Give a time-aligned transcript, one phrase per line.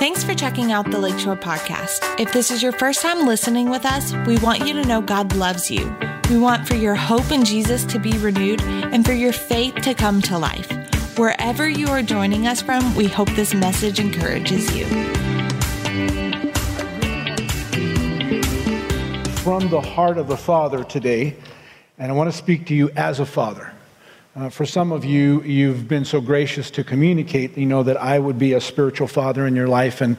[0.00, 2.18] Thanks for checking out the Lakeshore Podcast.
[2.18, 5.36] If this is your first time listening with us, we want you to know God
[5.36, 5.94] loves you.
[6.30, 9.92] We want for your hope in Jesus to be renewed and for your faith to
[9.92, 10.72] come to life.
[11.18, 14.86] Wherever you are joining us from, we hope this message encourages you.
[19.44, 21.36] From the heart of the Father today,
[21.98, 23.70] and I want to speak to you as a father.
[24.36, 28.16] Uh, for some of you, you've been so gracious to communicate, you know, that I
[28.16, 30.16] would be a spiritual father in your life, and,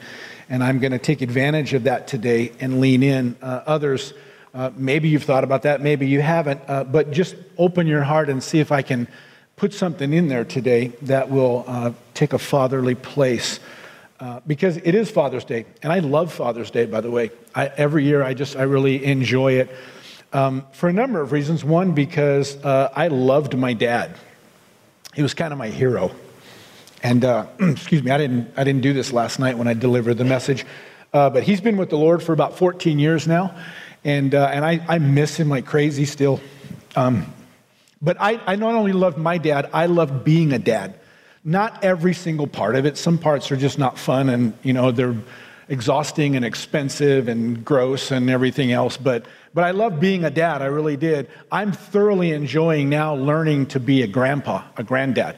[0.49, 3.37] and I'm going to take advantage of that today and lean in.
[3.41, 4.13] Uh, others,
[4.53, 8.27] uh, maybe you've thought about that, maybe you haven't, uh, but just open your heart
[8.27, 9.07] and see if I can
[9.55, 13.61] put something in there today that will uh, take a fatherly place.
[14.19, 17.31] Uh, because it is Father's Day, and I love Father's Day, by the way.
[17.55, 19.71] I, every year, I just I really enjoy it.
[20.33, 21.63] Um, for a number of reasons.
[21.63, 24.15] One, because uh, I loved my dad.
[25.13, 26.11] He was kind of my hero.
[27.03, 30.17] And uh, excuse me, I didn't, I didn't do this last night when I delivered
[30.17, 30.65] the message.
[31.13, 33.55] Uh, but he's been with the Lord for about 14 years now.
[34.05, 36.39] And, uh, and I, I miss him like crazy still.
[36.95, 37.31] Um,
[38.01, 40.99] but I, I not only loved my dad, I loved being a dad.
[41.43, 42.97] Not every single part of it.
[42.97, 45.17] Some parts are just not fun and, you know, they're
[45.71, 48.97] exhausting and expensive and gross and everything else.
[48.97, 51.29] But but I love being a dad, I really did.
[51.51, 55.35] I'm thoroughly enjoying now learning to be a grandpa, a granddad.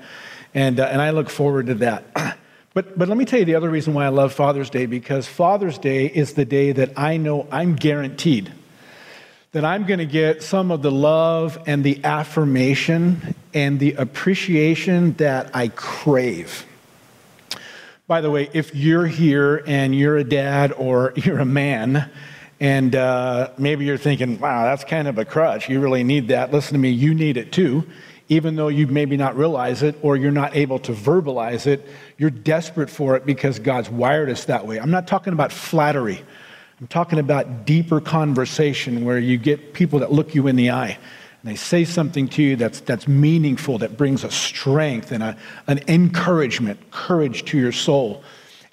[0.54, 2.38] And, uh, and I look forward to that.
[2.74, 5.28] but, but let me tell you the other reason why I love Father's Day because
[5.28, 8.52] Father's Day is the day that I know I'm guaranteed
[9.52, 15.14] that I'm going to get some of the love and the affirmation and the appreciation
[15.14, 16.66] that I crave.
[18.06, 22.12] By the way, if you're here and you're a dad or you're a man,
[22.60, 25.70] and uh, maybe you're thinking, wow, that's kind of a crutch.
[25.70, 26.52] You really need that.
[26.52, 27.88] Listen to me, you need it too.
[28.28, 31.88] Even though you maybe not realize it or you're not able to verbalize it,
[32.18, 34.80] you're desperate for it because God's wired us that way.
[34.80, 36.22] I'm not talking about flattery.
[36.82, 40.98] I'm talking about deeper conversation where you get people that look you in the eye
[41.44, 45.38] and they say something to you that's, that's meaningful, that brings a strength and a,
[45.68, 48.24] an encouragement, courage to your soul.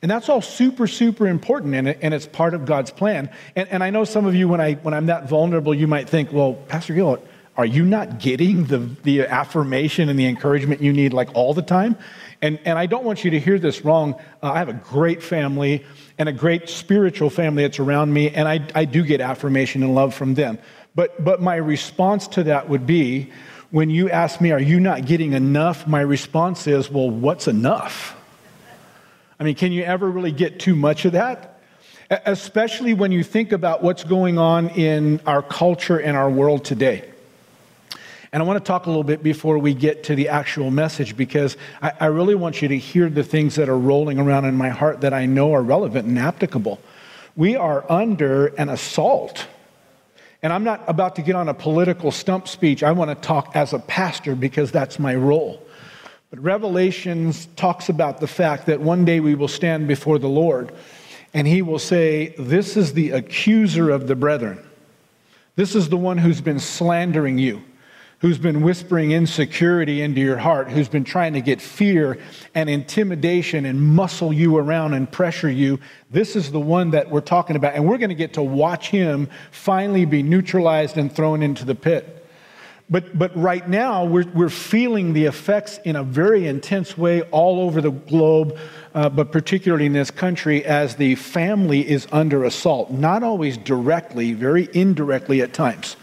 [0.03, 3.28] And that's all super, super important, and, it, and it's part of God's plan.
[3.56, 6.08] And, and I know some of you, when, I, when I'm that vulnerable, you might
[6.08, 7.20] think, well, Pastor Gill,
[7.56, 11.62] are you not getting the, the affirmation and the encouragement you need like all the
[11.62, 11.98] time?
[12.41, 14.14] And, and I don't want you to hear this wrong.
[14.42, 15.84] Uh, I have a great family
[16.16, 19.94] and a great spiritual family that's around me, and I, I do get affirmation and
[19.94, 20.58] love from them.
[20.95, 23.31] But, but my response to that would be
[23.71, 25.87] when you ask me, Are you not getting enough?
[25.87, 28.17] My response is, Well, what's enough?
[29.39, 31.61] I mean, can you ever really get too much of that?
[32.11, 37.09] Especially when you think about what's going on in our culture and our world today.
[38.33, 41.17] And I want to talk a little bit before we get to the actual message
[41.17, 44.55] because I, I, really want you to hear the things that are rolling around in
[44.55, 46.81] my heart that I know are relevant and applicable.
[47.34, 49.47] We are under an assault.
[50.43, 52.83] And I'm not about to get on a political stump speech.
[52.83, 55.62] I want to talk as a pastor because that's my role.
[56.31, 60.73] But Revelations talks about the fact that one day we will stand before the Lord
[61.34, 64.65] and he will say, This is the accuser of the brethren.
[65.56, 67.62] This is the one who's been slandering you,
[68.20, 72.19] who's been whispering insecurity into your heart, who's been trying to get fear
[72.54, 75.81] and intimidation and muscle you around and pressure you.
[76.10, 77.75] This is the one that we're talking about.
[77.75, 81.75] And we're going to get to watch him finally be neutralized and thrown into the
[81.75, 82.19] pit.
[82.91, 87.60] But, but right now, we're, we're feeling the effects in a very intense way all
[87.60, 88.58] over the globe,
[88.94, 92.91] uh, but particularly in this country, as the family is under assault.
[92.91, 95.97] Not always directly, very indirectly at times.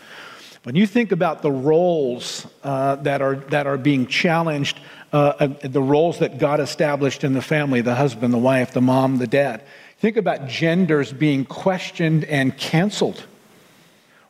[0.68, 4.82] When you think about the roles uh, that, are, that are being challenged,
[5.14, 8.82] uh, uh the roles that God established in the family the husband, the wife, the
[8.82, 9.64] mom, the dad
[10.00, 13.26] think about genders being questioned and canceled.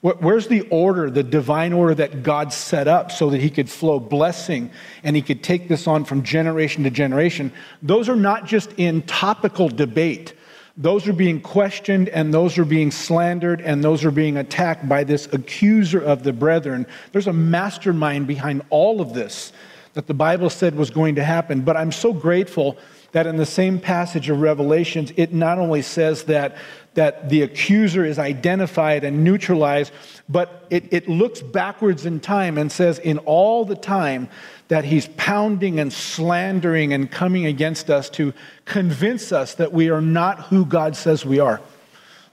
[0.02, 4.00] Where's the order, the divine order that God set up so that He could flow
[4.00, 4.70] blessing
[5.02, 7.52] and He could take this on from generation to generation?
[7.82, 10.36] Those are not just in topical debate.
[10.78, 15.04] Those are being questioned and those are being slandered and those are being attacked by
[15.04, 16.86] this accuser of the brethren.
[17.12, 19.54] There's a mastermind behind all of this
[19.96, 21.62] that the Bible said was going to happen.
[21.62, 22.78] But I'm so grateful
[23.14, 26.58] that in the same passage of Revelations, it not only says that
[26.98, 29.94] that the accuser is identified and neutralized,
[30.28, 34.28] but it, it looks backwards in time and says, in all the time
[34.68, 38.34] that he's pounding and slandering and coming against us to
[38.66, 41.62] convince us that we are not who God says we are.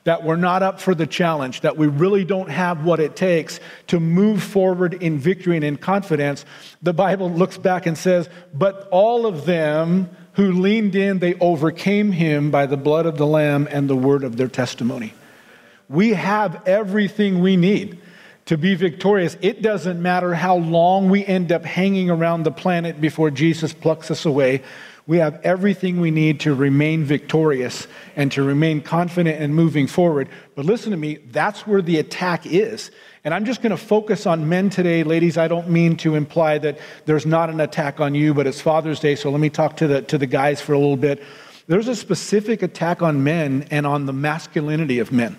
[0.04, 3.58] that we're not up for the challenge, that we really don't have what it takes
[3.86, 6.44] to move forward in victory and in confidence,
[6.82, 12.12] the Bible looks back and says, But all of them who leaned in, they overcame
[12.12, 15.14] him by the blood of the Lamb and the word of their testimony.
[15.88, 17.98] We have everything we need
[18.46, 19.36] to be victorious.
[19.40, 24.10] It doesn't matter how long we end up hanging around the planet before Jesus plucks
[24.10, 24.62] us away.
[25.06, 27.86] We have everything we need to remain victorious
[28.16, 30.28] and to remain confident and moving forward.
[30.54, 32.90] But listen to me, that's where the attack is.
[33.22, 35.02] And I'm just going to focus on men today.
[35.02, 38.62] Ladies, I don't mean to imply that there's not an attack on you, but it's
[38.62, 41.22] Father's Day, so let me talk to the, to the guys for a little bit.
[41.66, 45.38] There's a specific attack on men and on the masculinity of men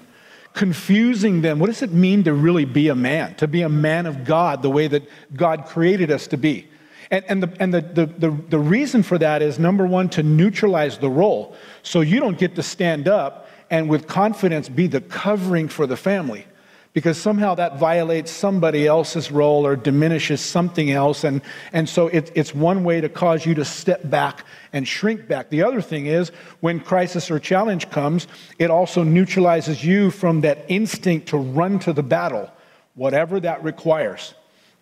[0.55, 1.59] confusing them.
[1.59, 4.63] What does it mean to really be a man, to be a man of God
[4.63, 5.03] the way that
[5.35, 6.67] God created us to be?
[7.11, 10.23] And, and, the, and the, the, the, the reason for that is number one, to
[10.23, 11.55] neutralize the role.
[11.83, 15.97] So you don't get to stand up and with confidence be the covering for the
[15.97, 16.47] family
[16.95, 21.25] because somehow that violates somebody else's role or diminishes something else.
[21.25, 21.41] And,
[21.73, 25.49] and so it, it's one way to cause you to step back and shrink back.
[25.49, 26.29] The other thing is
[26.61, 28.27] when crisis or challenge comes,
[28.59, 32.49] it also neutralizes you from that instinct to run to the battle,
[32.95, 34.33] whatever that requires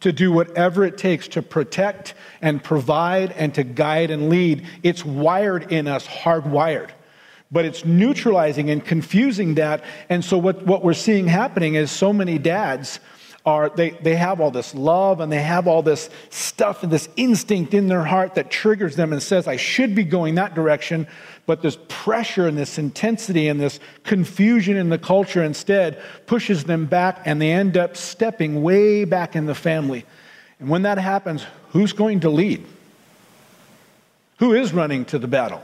[0.02, 4.68] to do whatever it takes to protect and provide and to guide and lead.
[4.84, 6.90] It's wired in us, hardwired.
[7.54, 9.86] But it's neutralizing and confusing that.
[10.10, 13.00] And so, what, what we're seeing happening is so many dads
[13.46, 17.10] are they, they have all this love and they have all this stuff and this
[17.18, 21.08] instinct in their heart that triggers them and says, I should be going that direction.
[21.46, 26.86] But this pressure and this intensity and this confusion in the culture instead pushes them
[26.86, 30.06] back and they end up stepping way back in the family.
[30.60, 32.66] And when that happens, who's going to lead?
[34.40, 35.62] Who is running to the battle?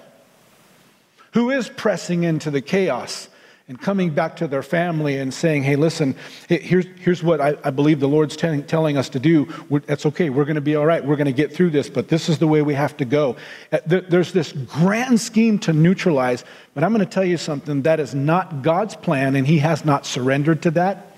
[1.34, 3.30] Who is pressing into the chaos?
[3.70, 6.16] and coming back to their family and saying, hey, listen,
[6.50, 9.48] here's, here's what I, I believe the Lord's telling, telling us to do.
[9.70, 10.32] We're, that's okay.
[10.32, 11.06] We're going to be all right.
[11.06, 13.38] We're going to get through this, but this is the way we have to go.
[13.72, 16.44] Uh, there's this grand scheme to neutralize,
[16.74, 19.86] but I'm going to tell you something that is not God's plan, and He has
[19.86, 21.09] not surrendered to that.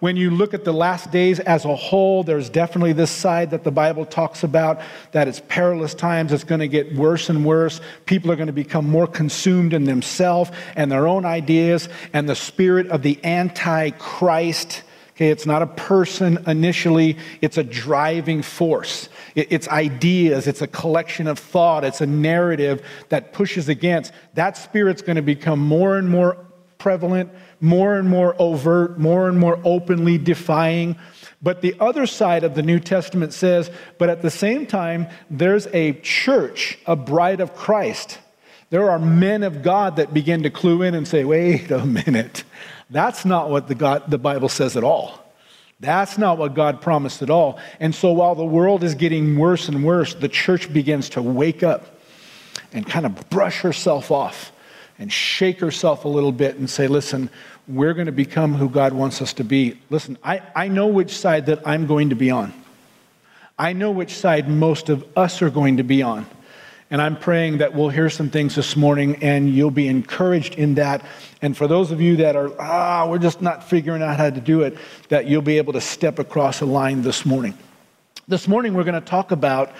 [0.00, 3.64] When you look at the last days as a whole, there's definitely this side that
[3.64, 4.82] the Bible talks about
[5.12, 6.32] that it's perilous times.
[6.32, 7.80] It's going to get worse and worse.
[8.04, 12.36] People are going to become more consumed in themselves and their own ideas and the
[12.36, 14.82] spirit of the Antichrist.
[15.12, 19.08] Okay, it's not a person initially, it's a driving force.
[19.34, 24.12] It's ideas, it's a collection of thought, it's a narrative that pushes against.
[24.34, 26.45] That spirit's going to become more and more
[26.78, 27.30] prevalent,
[27.60, 30.96] more and more overt, more and more openly defying.
[31.42, 35.66] But the other side of the New Testament says, but at the same time, there's
[35.68, 38.18] a church, a bride of Christ.
[38.70, 42.44] There are men of God that begin to clue in and say, wait a minute.
[42.90, 45.22] That's not what the, God, the Bible says at all.
[45.78, 47.58] That's not what God promised at all.
[47.80, 51.62] And so while the world is getting worse and worse, the church begins to wake
[51.62, 52.00] up
[52.72, 54.52] and kind of brush herself off
[54.98, 57.30] and shake herself a little bit and say, listen,
[57.68, 59.78] we're going to become who God wants us to be.
[59.90, 62.52] Listen, I, I know which side that I'm going to be on.
[63.58, 66.26] I know which side most of us are going to be on.
[66.90, 70.76] And I'm praying that we'll hear some things this morning and you'll be encouraged in
[70.76, 71.04] that.
[71.42, 74.40] And for those of you that are, ah, we're just not figuring out how to
[74.40, 74.78] do it,
[75.08, 77.58] that you'll be able to step across a line this morning.
[78.28, 79.72] This morning, we're going to talk about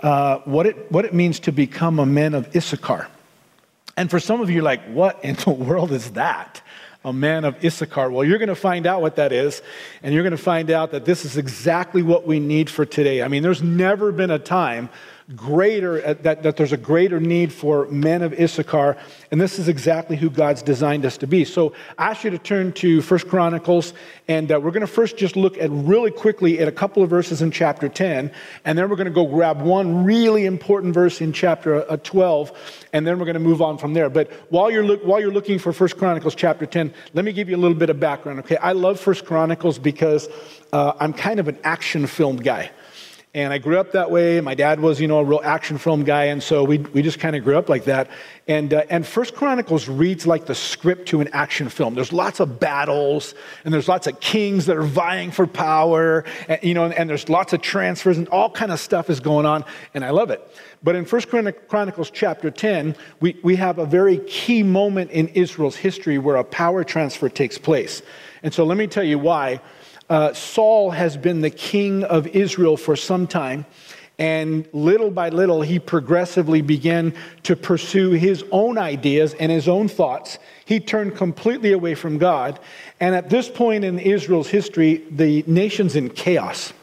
[0.00, 3.08] uh, what, it, what it means to become a man of Issachar.
[3.96, 6.62] And for some of you, like, what in the world is that?
[7.04, 8.10] A man of Issachar.
[8.10, 9.60] Well, you're going to find out what that is,
[10.02, 13.22] and you're going to find out that this is exactly what we need for today.
[13.22, 14.88] I mean, there's never been a time
[15.36, 18.96] greater, uh, that, that there's a greater need for men of Issachar,
[19.30, 21.44] and this is exactly who God's designed us to be.
[21.44, 23.94] So I ask you to turn to First Chronicles,
[24.28, 27.10] and uh, we're going to first just look at really quickly at a couple of
[27.10, 28.30] verses in chapter 10,
[28.64, 32.86] and then we're going to go grab one really important verse in chapter uh, 12,
[32.92, 34.10] and then we're going to move on from there.
[34.10, 37.48] But while you're, look, while you're looking for First Chronicles chapter 10, let me give
[37.48, 38.56] you a little bit of background, okay?
[38.56, 40.28] I love First Chronicles because
[40.72, 42.70] uh, I'm kind of an action film guy.
[43.34, 44.42] And I grew up that way.
[44.42, 47.18] My dad was, you know, a real action film guy, and so we, we just
[47.18, 48.10] kind of grew up like that.
[48.46, 51.94] And, uh, and First Chronicles reads like the script to an action film.
[51.94, 53.34] There's lots of battles,
[53.64, 57.08] and there's lots of kings that are vying for power, and, you know, and, and
[57.08, 60.30] there's lots of transfers, and all kind of stuff is going on, and I love
[60.30, 60.46] it.
[60.82, 65.76] But in First Chronicles chapter 10, we, we have a very key moment in Israel's
[65.76, 68.02] history where a power transfer takes place.
[68.42, 69.62] And so let me tell you why
[70.12, 73.64] uh, Saul has been the king of Israel for some time,
[74.18, 77.14] And little by little, he progressively began
[77.44, 80.38] to pursue his own ideas and his own thoughts.
[80.66, 82.60] He turned completely away from God.
[83.00, 86.74] And at this point in Israel's history, the nation's in chaos.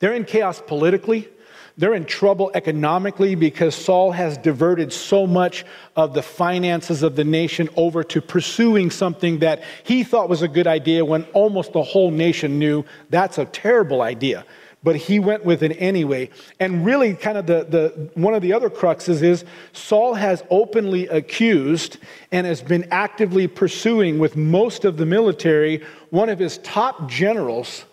[0.00, 1.28] They're in chaos politically.
[1.76, 5.64] They're in trouble economically because Saul has diverted so much
[5.96, 10.48] of the finances of the nation over to pursuing something that he thought was a
[10.48, 14.44] good idea when almost the whole nation knew that's a terrible idea.
[14.84, 16.28] But he went with it anyway.
[16.60, 21.08] And really, kind of the, the one of the other cruxes is Saul has openly
[21.08, 21.96] accused
[22.30, 27.86] and has been actively pursuing with most of the military one of his top generals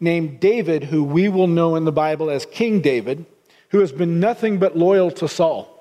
[0.00, 3.26] named David, who we will know in the Bible as King David,
[3.70, 5.74] who has been nothing but loyal to Saul.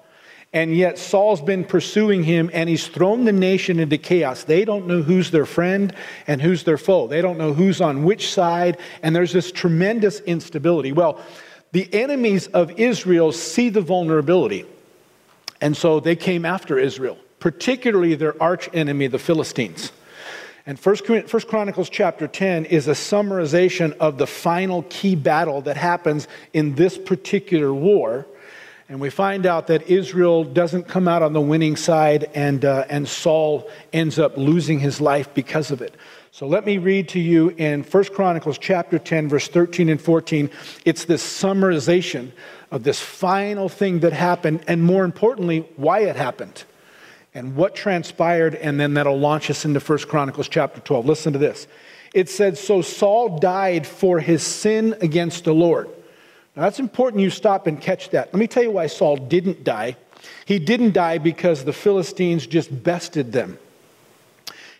[0.53, 4.43] And yet Saul's been pursuing him and he's thrown the nation into chaos.
[4.43, 5.93] They don't know who's their friend
[6.25, 7.07] and who's their foe.
[7.07, 8.77] They don't know who's on which side.
[9.03, 10.93] And there's this tremendous instability.
[10.93, 11.21] Well,
[11.73, 14.65] the enemies of Israel see the vulnerability.
[15.59, 19.91] And so they came after Israel, particularly their arch enemy, the Philistines.
[20.67, 21.05] And First,
[21.47, 26.97] Chronicles chapter 10 is a summarization of the final key battle that happens in this
[26.97, 28.27] particular war.
[28.89, 32.83] And we find out that Israel doesn't come out on the winning side, and, uh,
[32.89, 35.95] and Saul ends up losing his life because of it.
[36.31, 40.49] So let me read to you in 1 Chronicles chapter 10, verse 13 and 14.
[40.83, 42.33] It's this summarization
[42.71, 46.65] of this final thing that happened, and more importantly, why it happened
[47.33, 51.05] and what transpired, and then that'll launch us into 1 Chronicles chapter 12.
[51.05, 51.67] Listen to this.
[52.13, 55.87] It said, So Saul died for his sin against the Lord.
[56.55, 58.33] Now that's important you stop and catch that.
[58.33, 59.95] Let me tell you why Saul didn't die.
[60.45, 63.59] He didn't die because the Philistines just bested them.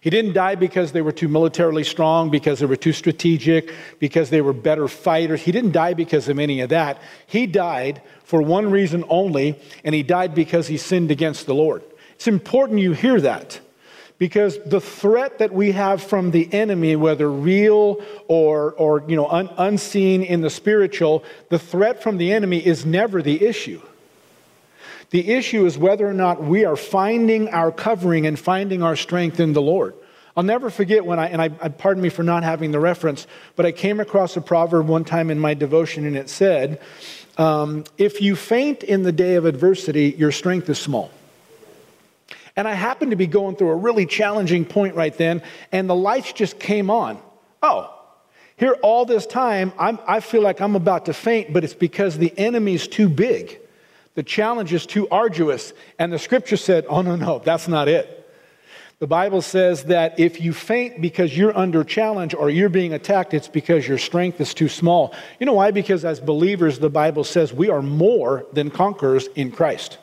[0.02, 4.30] He didn't die because they were too militarily strong, because they were too strategic, because
[4.30, 5.42] they were better fighters.
[5.42, 7.02] He didn't die because of any of that.
[7.26, 11.84] He died for one reason only, and he died because he sinned against the Lord.
[12.18, 13.60] It's important you hear that
[14.18, 19.28] because the threat that we have from the enemy, whether real or, or you know,
[19.28, 23.80] un- unseen in the spiritual, the threat from the enemy is never the issue.
[25.12, 29.40] The issue is whether or not we are finding our covering and finding our strength
[29.40, 29.94] in the Lord.
[30.36, 33.68] I'll never forget when I, and I, pardon me for not having the reference, but
[33.68, 36.82] I came across a proverb one time in my devotion and it said,
[37.38, 41.12] um, If you faint in the day of adversity, your strength is small.
[42.58, 45.96] And I happened to be going through a really challenging point right then, and the
[45.96, 47.22] lights just came on.
[47.62, 47.94] Oh,
[48.58, 52.18] here all this time, I'm, I feel like I'm about to faint, but it's because
[52.18, 53.60] the enemy's too big.
[54.16, 55.74] The challenge is too arduous.
[56.00, 58.16] And the scripture said, oh, no, no, that's not it.
[58.98, 63.36] The Bible says that if you faint because you're under challenge or you're being attacked,
[63.36, 65.14] it's because your strength is too small.
[65.40, 65.70] You know why?
[65.70, 70.00] Because as believers, the Bible says we are more than conquerors in Christ.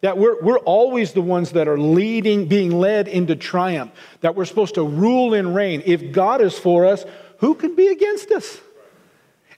[0.00, 3.90] That we're, we're always the ones that are leading, being led into triumph,
[4.20, 5.82] that we're supposed to rule and reign.
[5.84, 7.04] If God is for us,
[7.38, 8.60] who can be against us?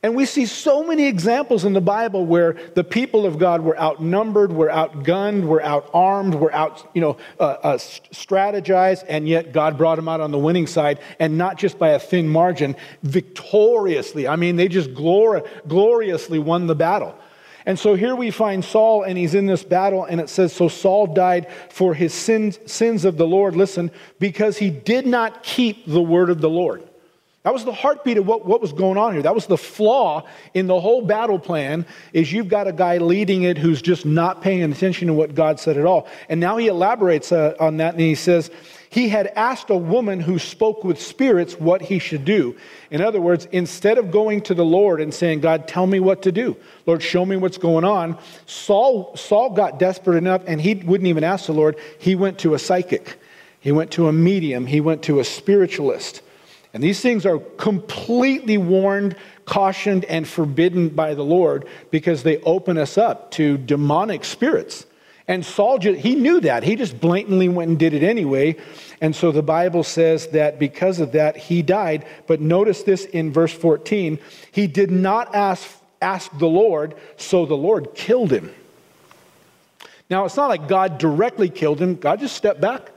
[0.03, 3.79] And we see so many examples in the Bible where the people of God were
[3.79, 9.77] outnumbered, were outgunned, were outarmed, were out, you know, uh, uh, strategized, and yet God
[9.77, 14.27] brought them out on the winning side, and not just by a thin margin, victoriously.
[14.27, 17.15] I mean, they just glori- gloriously won the battle.
[17.67, 20.69] And so here we find Saul, and he's in this battle, and it says, So
[20.69, 25.87] Saul died for his sins, sins of the Lord, listen, because he did not keep
[25.87, 26.83] the word of the Lord.
[27.43, 29.23] That was the heartbeat of what, what was going on here.
[29.23, 33.45] That was the flaw in the whole battle plan is you've got a guy leading
[33.45, 36.07] it who's just not paying attention to what God said at all.
[36.29, 38.51] And now he elaborates uh, on that and he says,
[38.91, 42.57] he had asked a woman who spoke with spirits what he should do.
[42.91, 46.23] In other words, instead of going to the Lord and saying, God, tell me what
[46.23, 46.57] to do,
[46.87, 51.23] Lord, show me what's going on, Saul, Saul got desperate enough and he wouldn't even
[51.23, 51.77] ask the Lord.
[52.01, 53.17] He went to a psychic,
[53.61, 56.23] he went to a medium, he went to a spiritualist.
[56.75, 62.77] And these things are completely warned, cautioned, and forbidden by the Lord because they open
[62.77, 64.85] us up to demonic spirits.
[65.31, 66.65] And Saul, he knew that.
[66.65, 68.57] He just blatantly went and did it anyway.
[69.01, 72.05] And so the Bible says that because of that, he died.
[72.27, 74.19] But notice this in verse 14
[74.51, 75.71] he did not ask,
[76.03, 78.53] ask the Lord, so the Lord killed him.
[80.11, 81.95] Now, it's not like God directly killed him.
[81.95, 82.91] God just stepped back,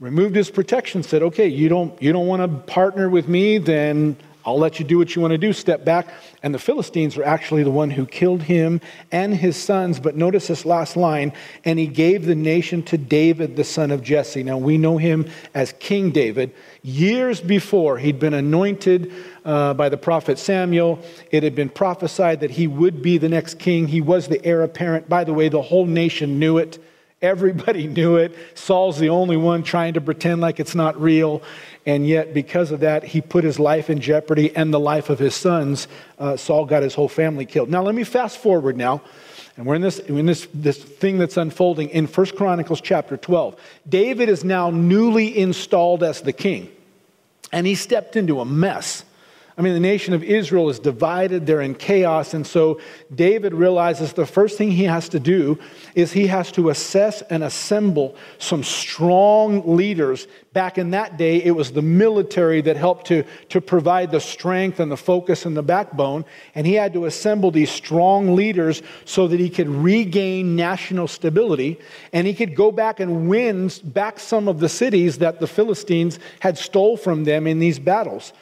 [0.00, 4.16] removed his protection, said, okay, you don't, you don't want to partner with me, then
[4.46, 6.08] I'll let you do what you want to do, step back.
[6.42, 9.98] And the Philistines were actually the one who killed him and his sons.
[9.98, 11.32] But notice this last line
[11.64, 14.42] and he gave the nation to David, the son of Jesse.
[14.42, 16.52] Now we know him as King David.
[16.82, 19.12] Years before, he'd been anointed
[19.44, 21.02] uh, by the prophet Samuel.
[21.30, 23.88] It had been prophesied that he would be the next king.
[23.88, 25.08] He was the heir apparent.
[25.08, 26.78] By the way, the whole nation knew it.
[27.22, 28.36] Everybody knew it.
[28.54, 31.42] Saul's the only one trying to pretend like it's not real.
[31.86, 35.18] And yet, because of that, he put his life in jeopardy and the life of
[35.18, 35.86] his sons.
[36.18, 37.68] Uh, Saul got his whole family killed.
[37.68, 39.02] Now, let me fast forward now.
[39.56, 43.60] And we're in this, in this, this thing that's unfolding in 1 Chronicles chapter 12.
[43.88, 46.70] David is now newly installed as the king,
[47.52, 49.04] and he stepped into a mess.
[49.56, 52.34] I mean, the nation of Israel is divided, they're in chaos.
[52.34, 52.80] And so
[53.14, 55.60] David realizes the first thing he has to do
[55.94, 60.26] is he has to assess and assemble some strong leaders.
[60.54, 64.80] Back in that day, it was the military that helped to, to provide the strength
[64.80, 66.24] and the focus and the backbone.
[66.56, 71.78] And he had to assemble these strong leaders so that he could regain national stability
[72.12, 76.18] and he could go back and win back some of the cities that the Philistines
[76.40, 78.32] had stole from them in these battles.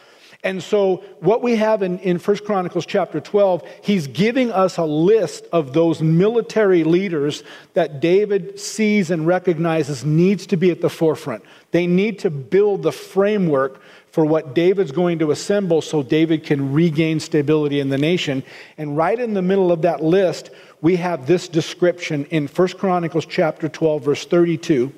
[0.44, 4.84] And so, what we have in, in 1 Chronicles chapter 12, he's giving us a
[4.84, 7.44] list of those military leaders
[7.74, 11.44] that David sees and recognizes needs to be at the forefront.
[11.70, 16.72] They need to build the framework for what David's going to assemble so David can
[16.72, 18.42] regain stability in the nation.
[18.78, 23.26] And right in the middle of that list, we have this description in 1 Chronicles
[23.26, 24.92] chapter 12, verse 32.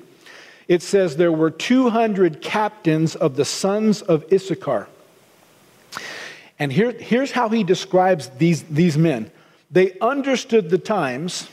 [0.67, 4.87] It says, There were 200 captains of the sons of Issachar
[6.57, 9.31] and here, here's how he describes these, these men
[9.71, 11.49] they understood the times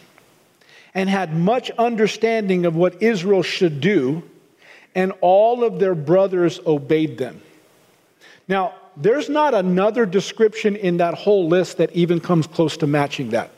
[0.95, 4.23] and had much understanding of what Israel should do,
[4.95, 7.41] and all of their brothers obeyed them.
[8.47, 13.31] Now, there's not another description in that whole list that even comes close to matching
[13.31, 13.51] that.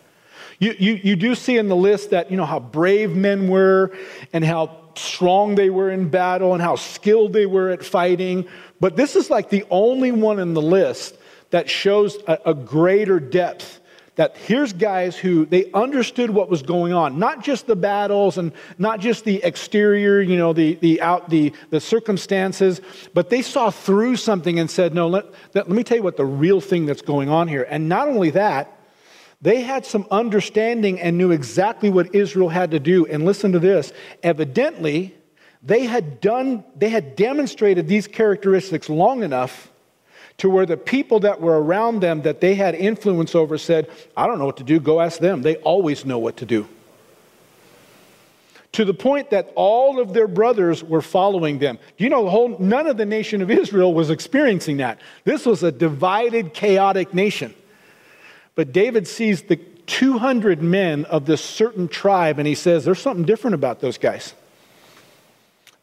[0.61, 3.97] You, you, you do see in the list that, you know, how brave men were
[4.33, 8.47] and how strong they were in battle and how skilled they were at fighting.
[8.81, 11.17] But this is like the only one in the list
[11.51, 13.81] that shows a, a greater depth.
[14.17, 17.19] That here's guys who they understood what was going on.
[17.19, 21.53] Not just the battles and not just the exterior you know the, the out the,
[21.71, 22.81] the circumstances
[23.13, 26.17] but they saw through something and said no let, let, let me tell you what
[26.17, 27.67] the real thing that's going on here.
[27.69, 28.71] And not only that
[29.43, 33.05] they had some understanding and knew exactly what israel had to do.
[33.07, 33.93] And listen to this.
[34.23, 35.15] Evidently
[35.63, 39.73] they had done they had demonstrated these characteristics long enough
[40.39, 44.27] to where the people that were around them that they had influence over said, I
[44.27, 45.43] don't know what to do, go ask them.
[45.43, 46.69] They always know what to do.
[48.73, 51.79] To the point that all of their brothers were following them.
[51.97, 55.01] You know, the whole, none of the nation of Israel was experiencing that.
[55.23, 57.55] This was a divided, chaotic nation.
[58.57, 63.25] But David sees the 200 men of this certain tribe and he says, There's something
[63.25, 64.35] different about those guys.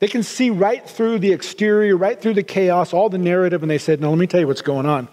[0.02, 3.70] They can see right through the exterior, right through the chaos, all the narrative, and
[3.70, 5.08] they said, No, let me tell you what's going on.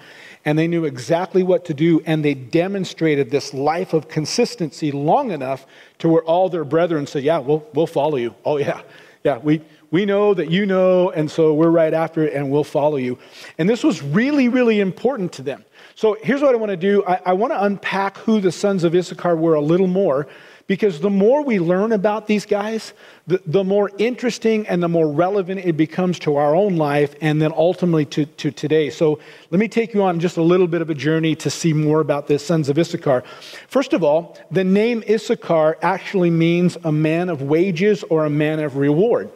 [0.47, 5.31] And they knew exactly what to do, and they demonstrated this life of consistency long
[5.31, 5.67] enough
[5.99, 8.35] to where all their brethren said, Yeah, we'll, we'll follow you.
[8.47, 8.81] Oh, yeah.
[9.25, 12.65] Yeah, we, we know that you know, and so we're right after it, and we'll
[12.65, 13.19] follow you.
[13.59, 15.67] And this was really, really important to them.
[15.97, 18.85] So here's what I want to do I, I want to unpack who the sons
[18.85, 20.29] of Issachar were a little more
[20.69, 22.93] because the more we learn about these guys,
[23.27, 27.41] the, the more interesting and the more relevant it becomes to our own life and
[27.41, 28.91] then ultimately to, to today.
[28.91, 29.19] So
[29.51, 32.01] let me take you on just a little bit of a journey to see more
[32.01, 33.25] about the sons of Issachar.
[33.67, 38.61] First of all, the name Issachar actually means a man of wages or a man
[38.61, 39.31] of reward.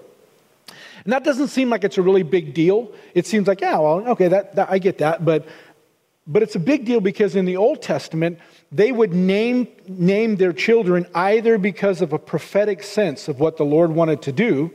[1.04, 2.92] And that doesn't seem like it's a really big deal.
[3.14, 5.24] It seems like, yeah, well, okay, that, that I get that.
[5.24, 5.48] But,
[6.26, 8.38] but it's a big deal because in the Old Testament,
[8.72, 13.64] they would name, name their children either because of a prophetic sense of what the
[13.64, 14.72] Lord wanted to do,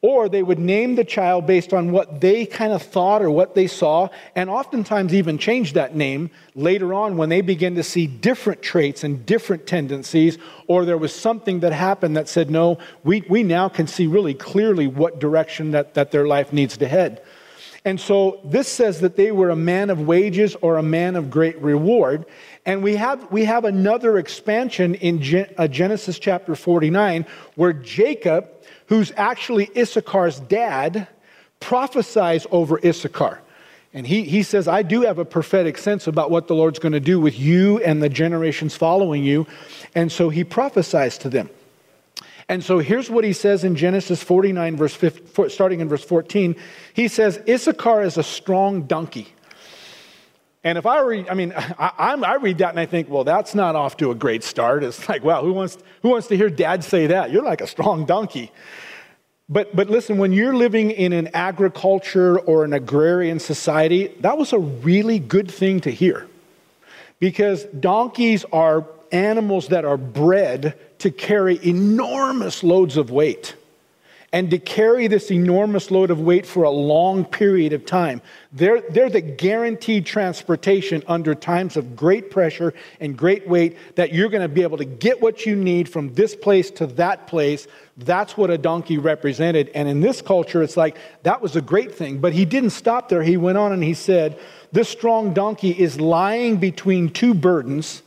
[0.00, 3.54] or they would name the child based on what they kind of thought or what
[3.54, 8.06] they saw, and oftentimes even change that name later on when they begin to see
[8.08, 13.22] different traits and different tendencies, or there was something that happened that said, no, we,
[13.28, 17.22] we now can see really clearly what direction that, that their life needs to head.
[17.84, 21.30] And so this says that they were a man of wages or a man of
[21.30, 22.26] great reward.
[22.64, 28.48] And we have, we have another expansion in uh, Genesis chapter 49 where Jacob,
[28.86, 31.08] who's actually Issachar's dad,
[31.58, 33.40] prophesies over Issachar.
[33.94, 36.92] And he, he says, I do have a prophetic sense about what the Lord's going
[36.92, 39.46] to do with you and the generations following you.
[39.94, 41.50] And so he prophesies to them.
[42.48, 46.56] And so here's what he says in Genesis 49, verse 15, starting in verse 14.
[46.94, 49.28] He says, Issachar is a strong donkey.
[50.64, 53.54] And if I read, I mean, I, I, read that and I think, well, that's
[53.54, 54.84] not off to a great start.
[54.84, 57.30] It's like, wow, who wants, who wants to hear dad say that?
[57.30, 58.52] You're like a strong donkey.
[59.48, 64.52] But, but listen, when you're living in an agriculture or an agrarian society, that was
[64.52, 66.26] a really good thing to hear.
[67.18, 73.54] Because donkeys are animals that are bred to carry enormous loads of weight
[74.34, 78.22] and to carry this enormous load of weight for a long period of time.
[78.50, 84.30] They're, they're the guaranteed transportation under times of great pressure and great weight that you're
[84.30, 87.66] going to be able to get what you need from this place to that place.
[87.98, 89.70] That's what a donkey represented.
[89.74, 92.18] And in this culture, it's like that was a great thing.
[92.18, 93.22] But he didn't stop there.
[93.22, 94.40] He went on and he said,
[94.72, 98.02] This strong donkey is lying between two burdens.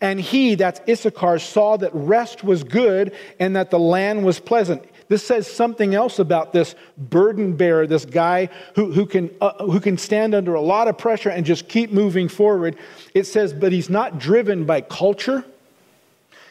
[0.00, 4.84] And he, that's Issachar, saw that rest was good and that the land was pleasant.
[5.08, 9.78] This says something else about this burden bearer, this guy who, who, can, uh, who
[9.80, 12.76] can stand under a lot of pressure and just keep moving forward.
[13.14, 15.44] It says, but he's not driven by culture.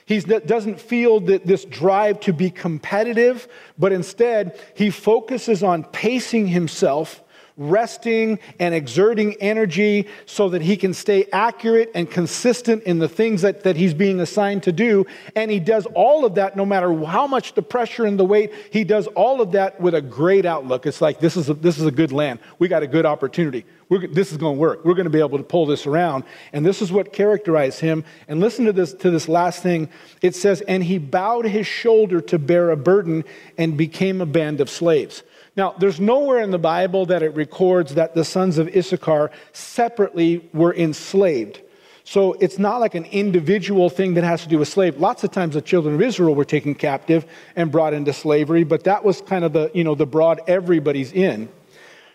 [0.05, 6.47] He doesn't feel that this drive to be competitive, but instead he focuses on pacing
[6.47, 7.23] himself
[7.57, 13.41] resting and exerting energy so that he can stay accurate and consistent in the things
[13.41, 15.05] that, that he's being assigned to do.
[15.35, 18.53] And he does all of that no matter how much the pressure and the weight,
[18.71, 20.85] he does all of that with a great outlook.
[20.85, 22.39] It's like, this is a, this is a good land.
[22.59, 23.65] We got a good opportunity.
[23.87, 24.83] We're, this is going to work.
[24.83, 26.23] We're going to be able to pull this around.
[26.51, 28.03] And this is what characterized him.
[28.27, 29.89] And listen to this, to this last thing.
[30.21, 33.23] It says, and he bowed his shoulder to bear a burden
[33.57, 35.23] and became a band of slaves.
[35.55, 40.49] Now, there's nowhere in the Bible that it records that the sons of Issachar separately
[40.53, 41.61] were enslaved.
[42.03, 44.99] So it's not like an individual thing that has to do with slave.
[44.99, 48.83] Lots of times the children of Israel were taken captive and brought into slavery, but
[48.83, 51.49] that was kind of the, you know, the broad everybody's in.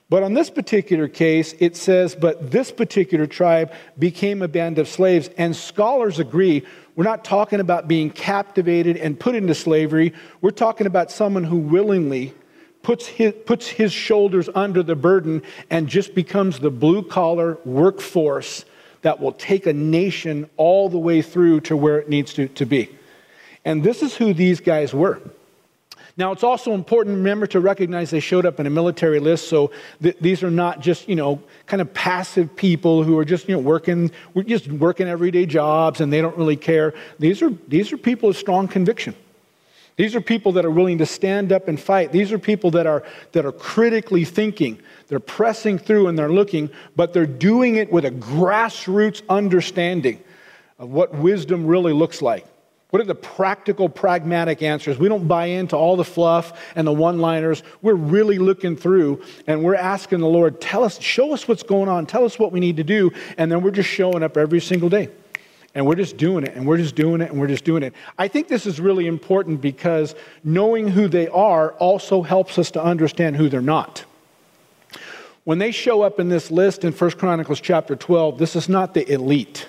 [0.08, 4.86] But on this particular case, it says, but this particular tribe became a band of
[4.86, 10.12] slaves, and scholars agree we're not talking about being captivated and put into slavery.
[10.40, 12.34] We're talking about someone who willingly
[12.82, 18.64] puts his, puts his shoulders under the burden and just becomes the blue collar workforce
[19.02, 22.66] that will take a nation all the way through to where it needs to, to
[22.66, 22.90] be.
[23.64, 25.20] And this is who these guys were.
[26.16, 29.70] Now, it's also important, remember, to recognize they showed up in a military list, so
[30.02, 33.54] th- these are not just, you know, kind of passive people who are just, you
[33.54, 34.10] know, working,
[34.44, 36.92] just working everyday jobs and they don't really care.
[37.18, 39.14] These are, these are people of strong conviction.
[40.00, 42.10] These are people that are willing to stand up and fight.
[42.10, 44.80] These are people that are, that are critically thinking.
[45.08, 50.24] They're pressing through and they're looking, but they're doing it with a grassroots understanding
[50.78, 52.46] of what wisdom really looks like.
[52.88, 54.96] What are the practical, pragmatic answers?
[54.96, 57.62] We don't buy into all the fluff and the one liners.
[57.82, 61.90] We're really looking through and we're asking the Lord, tell us, show us what's going
[61.90, 64.60] on, tell us what we need to do, and then we're just showing up every
[64.60, 65.10] single day.
[65.74, 67.94] And we're just doing it, and we're just doing it, and we're just doing it.
[68.18, 72.82] I think this is really important because knowing who they are also helps us to
[72.82, 74.04] understand who they're not.
[75.44, 78.94] When they show up in this list in 1 Chronicles chapter 12, this is not
[78.94, 79.68] the elite.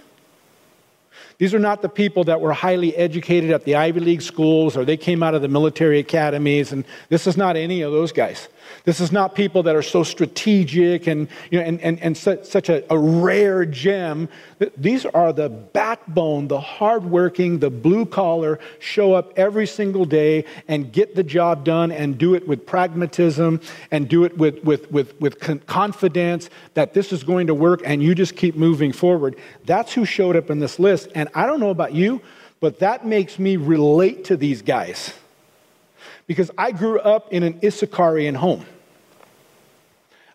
[1.42, 4.86] These are not the people that were highly educated at the Ivy League schools or
[4.86, 8.48] they came out of the military academies, and this is not any of those guys.
[8.84, 12.46] This is not people that are so strategic and, you know, and, and, and such,
[12.46, 14.30] such a, a rare gem.
[14.78, 20.92] These are the backbone, the hardworking, the blue collar, show up every single day and
[20.92, 25.20] get the job done and do it with pragmatism and do it with, with, with,
[25.20, 29.36] with confidence that this is going to work and you just keep moving forward.
[29.66, 31.10] That's who showed up in this list.
[31.16, 32.22] And I don't know about you,
[32.60, 35.14] but that makes me relate to these guys
[36.28, 38.66] because I grew up in an Issacharian home.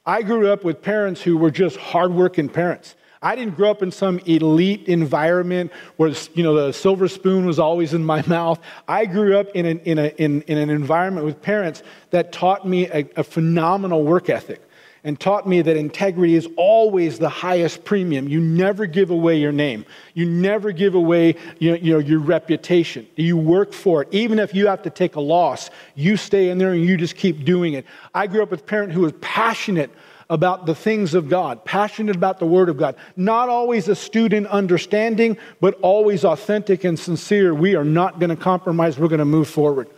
[0.04, 2.94] I grew up with parents who were just hardworking parents.
[3.22, 7.58] I didn't grow up in some elite environment where you know the silver spoon was
[7.58, 8.60] always in my mouth.
[8.86, 12.66] I grew up in an, in, a, in, in an environment with parents that taught
[12.66, 14.60] me a, a phenomenal work ethic
[15.06, 18.28] and taught me that integrity is always the highest premium.
[18.28, 19.86] You never give away your name.
[20.14, 23.06] You never give away you know, you know, your reputation.
[23.14, 24.08] You work for it.
[24.10, 27.14] Even if you have to take a loss, you stay in there and you just
[27.14, 27.86] keep doing it.
[28.16, 29.92] I grew up with a parent who was passionate
[30.28, 32.96] about the things of God, passionate about the Word of God.
[33.14, 37.54] Not always astute in understanding, but always authentic and sincere.
[37.54, 38.98] We are not going to compromise.
[38.98, 39.88] We're going to move forward.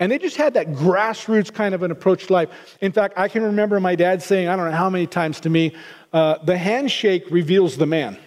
[0.00, 2.48] And they just had that grassroots kind of an approach to life.
[2.80, 5.50] In fact, I can remember my dad saying, I don't know how many times to
[5.50, 5.76] me,
[6.12, 8.18] uh, the handshake reveals the man.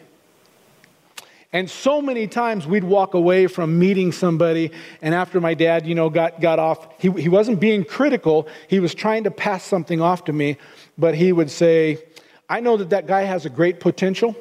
[1.51, 4.71] And so many times we'd walk away from meeting somebody,
[5.03, 8.47] and after my dad, you know, got, got off, he, he wasn't being critical.
[8.67, 10.57] He was trying to pass something off to me,
[10.97, 12.03] but he would say,
[12.49, 14.35] I know that that guy has a great potential,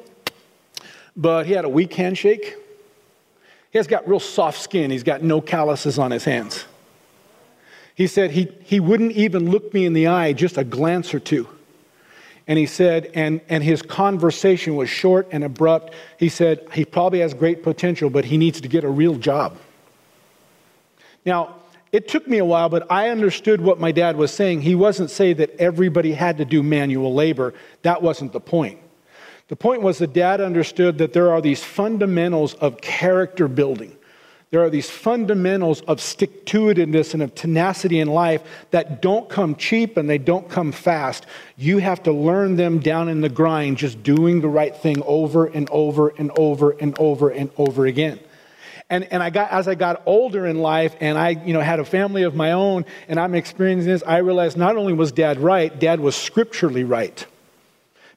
[1.15, 2.55] but he had a weak handshake.
[3.71, 4.89] He has got real soft skin.
[4.89, 6.65] He's got no calluses on his hands.
[7.95, 11.19] He said he, he wouldn't even look me in the eye just a glance or
[11.19, 11.47] two.
[12.47, 15.93] And he said, and, and his conversation was short and abrupt.
[16.17, 19.57] He said, he probably has great potential, but he needs to get a real job.
[21.25, 21.55] Now,
[21.93, 24.61] it took me a while, but I understood what my dad was saying.
[24.61, 27.53] He wasn't saying that everybody had to do manual labor.
[27.83, 28.79] That wasn't the point.
[29.47, 33.95] The point was that dad understood that there are these fundamentals of character building.
[34.53, 39.27] There are these fundamentals of stick to itiveness and of tenacity in life that don't
[39.27, 41.25] come cheap and they don't come fast.
[41.57, 45.47] You have to learn them down in the grind, just doing the right thing over
[45.47, 48.19] and over and over and over and over again.
[48.91, 51.79] And, and I got, as I got older in life and I you know, had
[51.79, 55.39] a family of my own and I'm experiencing this, I realized not only was dad
[55.39, 57.25] right, dad was scripturally right.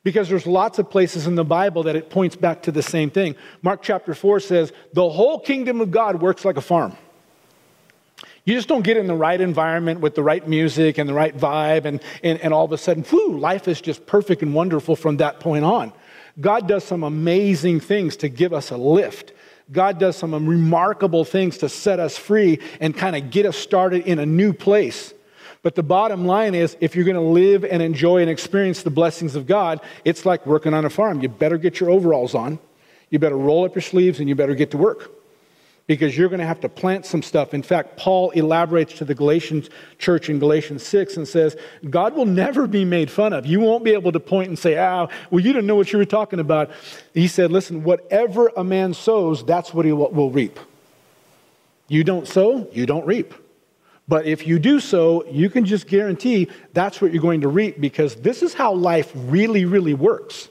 [0.07, 3.11] Because there's lots of places in the Bible that it points back to the same
[3.11, 3.35] thing.
[3.61, 6.97] Mark chapter 4 says, the whole kingdom of God works like a farm.
[8.45, 11.37] You just don't get in the right environment with the right music and the right
[11.37, 14.95] vibe, and, and, and all of a sudden, whew, life is just perfect and wonderful
[14.95, 15.93] from that point on.
[16.41, 19.33] God does some amazing things to give us a lift.
[19.73, 24.07] God does some remarkable things to set us free and kind of get us started
[24.07, 25.15] in a new place.
[25.67, 28.91] But the bottom line is if you're going to live and enjoy and experience the
[28.91, 31.21] blessings of God, it's like working on a farm.
[31.21, 32.61] You better get your overalls on,
[33.11, 35.11] you better roll up your sleeves, and you better get to work
[35.89, 37.53] because you're going to have to plant some stuff.
[37.53, 41.57] In fact, Paul elaborates to the Galatians church in Galatians 6 and says,
[41.91, 43.45] God will never be made fun of.
[43.45, 45.99] You won't be able to point and say, ah, well, you didn't know what you
[45.99, 46.71] were talking about.
[47.13, 50.61] He said, listen, whatever a man sows, that's what he will reap.
[51.89, 53.35] You don't sow, you don't reap.
[54.09, 57.81] But if you do so, you can just guarantee that's what you're going to reap
[57.81, 60.49] because this is how life really, really works.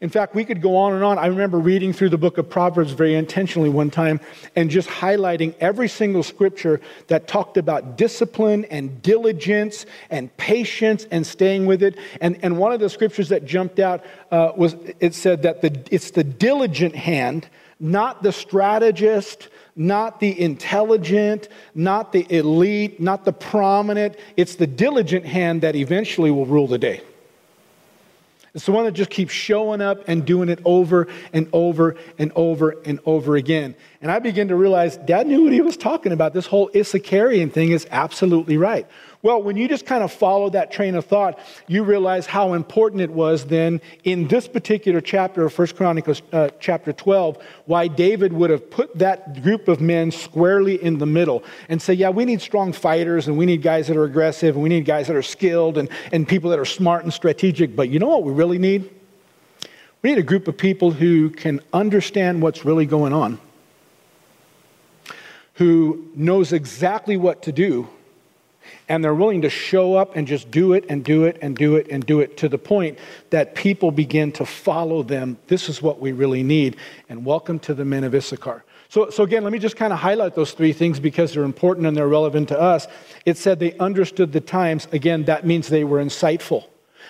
[0.00, 1.18] In fact, we could go on and on.
[1.18, 4.20] I remember reading through the book of Proverbs very intentionally one time
[4.54, 11.26] and just highlighting every single scripture that talked about discipline and diligence and patience and
[11.26, 11.96] staying with it.
[12.20, 15.82] And, and one of the scriptures that jumped out uh, was it said that the,
[15.90, 17.48] it's the diligent hand,
[17.80, 24.16] not the strategist, not the intelligent, not the elite, not the prominent.
[24.36, 27.02] It's the diligent hand that eventually will rule the day.
[28.54, 32.30] It's the one that just keeps showing up and doing it over and over and
[32.36, 33.74] over and over again.
[34.00, 36.34] And I begin to realize dad knew what he was talking about.
[36.34, 38.86] This whole Issacharian thing is absolutely right.
[39.24, 43.00] Well, when you just kind of follow that train of thought, you realize how important
[43.00, 48.34] it was then in this particular chapter of 1 Chronicles uh, chapter 12, why David
[48.34, 52.26] would have put that group of men squarely in the middle and say, yeah, we
[52.26, 55.16] need strong fighters and we need guys that are aggressive and we need guys that
[55.16, 57.74] are skilled and, and people that are smart and strategic.
[57.74, 58.90] But you know what we really need?
[60.02, 63.40] We need a group of people who can understand what's really going on,
[65.54, 67.88] who knows exactly what to do
[68.88, 71.76] and they're willing to show up and just do it and do it and do
[71.76, 72.98] it and do it to the point
[73.30, 75.38] that people begin to follow them.
[75.48, 76.76] This is what we really need.
[77.08, 78.64] And welcome to the men of Issachar.
[78.88, 81.86] So, so again, let me just kind of highlight those three things because they're important
[81.86, 82.86] and they're relevant to us.
[83.26, 84.86] It said they understood the times.
[84.92, 86.66] Again, that means they were insightful.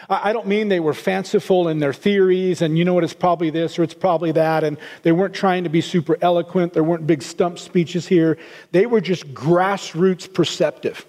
[0.08, 3.50] I don't mean they were fanciful in their theories and you know what, it's probably
[3.50, 4.64] this or it's probably that.
[4.64, 6.72] And they weren't trying to be super eloquent.
[6.72, 8.38] There weren't big stump speeches here.
[8.72, 11.06] They were just grassroots perceptive.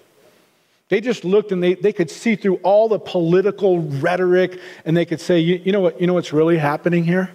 [0.88, 5.04] They just looked and they, they could see through all the political rhetoric and they
[5.04, 7.32] could say, you, you know what, you know what's really happening here?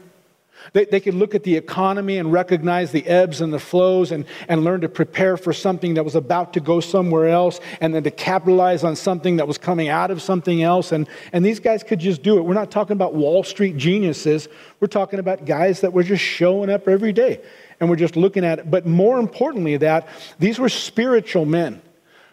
[0.73, 4.25] They, they could look at the economy and recognize the ebbs and the flows and,
[4.47, 8.03] and learn to prepare for something that was about to go somewhere else and then
[8.03, 10.91] to capitalize on something that was coming out of something else.
[10.91, 12.43] And, and these guys could just do it.
[12.43, 14.47] We're not talking about Wall Street geniuses.
[14.79, 17.41] We're talking about guys that were just showing up every day
[17.79, 18.71] and we're just looking at it.
[18.71, 20.07] But more importantly, that
[20.39, 21.81] these were spiritual men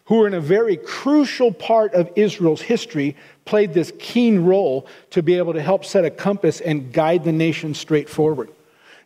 [0.08, 5.22] who were in a very crucial part of Israel's history, played this keen role to
[5.22, 8.50] be able to help set a compass and guide the nation straight forward.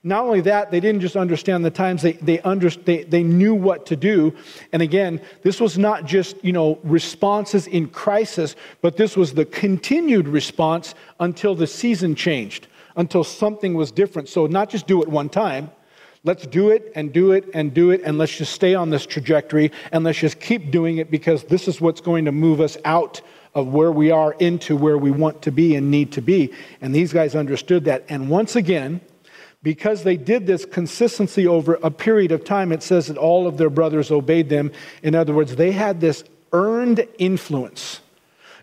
[0.04, 3.52] Not only that, they didn't just understand the times, they, they, under, they, they knew
[3.52, 4.32] what to do.
[4.72, 9.44] And again, this was not just, you know, responses in crisis, but this was the
[9.44, 14.28] continued response until the season changed, until something was different.
[14.28, 15.72] So not just do it one time,
[16.24, 19.06] Let's do it and do it and do it, and let's just stay on this
[19.06, 22.76] trajectory and let's just keep doing it because this is what's going to move us
[22.84, 23.20] out
[23.54, 26.52] of where we are into where we want to be and need to be.
[26.80, 28.04] And these guys understood that.
[28.08, 29.00] And once again,
[29.64, 33.58] because they did this consistency over a period of time, it says that all of
[33.58, 34.70] their brothers obeyed them.
[35.02, 38.00] In other words, they had this earned influence.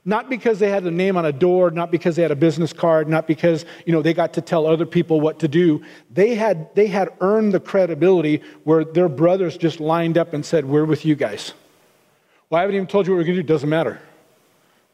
[0.06, 2.74] Not because they had a name on a door, not because they had a business
[2.74, 5.84] card, not because you know, they got to tell other people what to do.
[6.12, 10.66] They had, they had earned the credibility where their brothers just lined up and said,
[10.66, 11.54] We're with you guys.
[12.50, 13.48] Well, I haven't even told you what we're going to do.
[13.48, 14.02] Doesn't matter.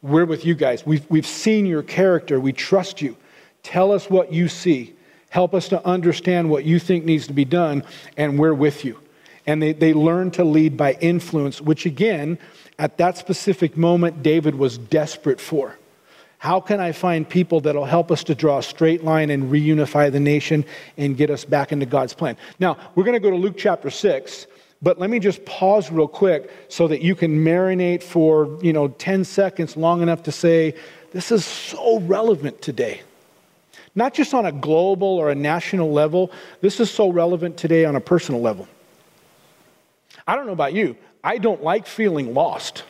[0.01, 0.85] We're with you guys.
[0.85, 2.39] We've, we've seen your character.
[2.39, 3.15] We trust you.
[3.63, 4.93] Tell us what you see.
[5.29, 7.83] Help us to understand what you think needs to be done,
[8.15, 8.99] and we're with you.
[9.47, 12.39] And they, they learn to lead by influence, which again,
[12.79, 15.77] at that specific moment, David was desperate for.
[16.37, 20.11] How can I find people that'll help us to draw a straight line and reunify
[20.11, 20.65] the nation
[20.97, 22.37] and get us back into God's plan?
[22.59, 24.47] Now, we're going to go to Luke chapter 6,
[24.81, 28.89] but let me just pause real quick so that you can marinate for, you know,
[28.89, 30.75] 10 seconds long enough to say,
[31.13, 33.01] this is so relevant today.
[33.95, 37.95] Not just on a global or a national level, this is so relevant today on
[37.95, 38.67] a personal level.
[40.27, 42.83] I don't know about you, I don't like feeling lost.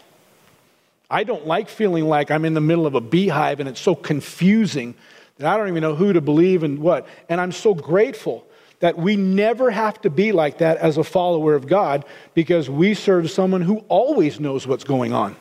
[1.10, 3.94] I don't like feeling like I'm in the middle of a beehive and it's so
[3.94, 4.96] confusing
[5.38, 7.08] that I don't even know who to believe and what.
[7.30, 8.46] And I'm so grateful
[8.80, 12.94] that we never have to be like that as a follower of God because we
[12.94, 15.36] serve someone who always knows what's going on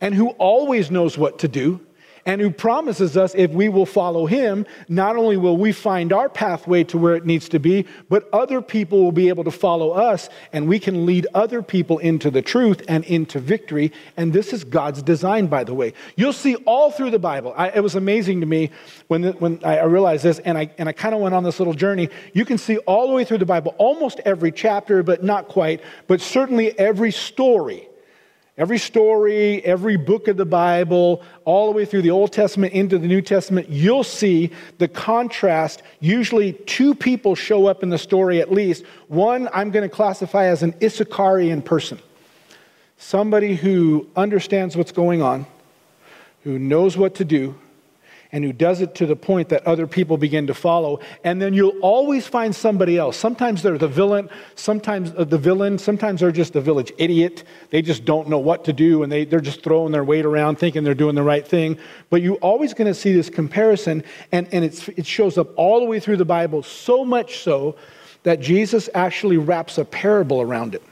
[0.00, 1.80] and who always knows what to do
[2.26, 6.28] and who promises us if we will follow him, not only will we find our
[6.28, 9.90] pathway to where it needs to be, but other people will be able to follow
[9.90, 13.92] us, and we can lead other people into the truth and into victory.
[14.16, 15.92] And this is God's design, by the way.
[16.16, 17.54] You'll see all through the Bible.
[17.56, 18.70] I, it was amazing to me
[19.08, 21.58] when, the, when I realized this, and I, and I kind of went on this
[21.58, 22.08] little journey.
[22.32, 25.82] You can see all the way through the Bible, almost every chapter, but not quite,
[26.06, 27.89] but certainly every story
[28.60, 32.98] Every story, every book of the Bible, all the way through the Old Testament into
[32.98, 35.82] the New Testament, you'll see the contrast.
[35.98, 38.84] Usually, two people show up in the story at least.
[39.08, 42.00] One I'm going to classify as an Issacharian person
[42.98, 45.46] somebody who understands what's going on,
[46.44, 47.58] who knows what to do,
[48.32, 51.00] and who does it to the point that other people begin to follow.
[51.24, 53.16] And then you'll always find somebody else.
[53.16, 57.44] Sometimes they're the villain, sometimes uh, the villain, sometimes they're just the village idiot.
[57.70, 60.56] They just don't know what to do and they, they're just throwing their weight around
[60.56, 61.78] thinking they're doing the right thing.
[62.08, 65.86] But you're always going to see this comparison, and, and it shows up all the
[65.86, 67.76] way through the Bible, so much so
[68.22, 70.82] that Jesus actually wraps a parable around it.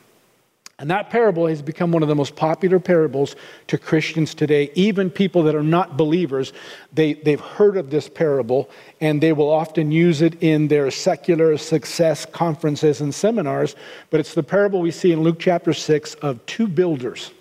[0.80, 3.34] And that parable has become one of the most popular parables
[3.66, 4.70] to Christians today.
[4.76, 6.52] Even people that are not believers,
[6.92, 11.58] they, they've heard of this parable and they will often use it in their secular
[11.58, 13.74] success conferences and seminars.
[14.10, 17.32] But it's the parable we see in Luke chapter 6 of two builders.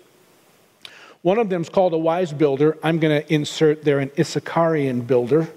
[1.22, 2.76] One of them is called a wise builder.
[2.82, 5.48] I'm going to insert there an Issacharian builder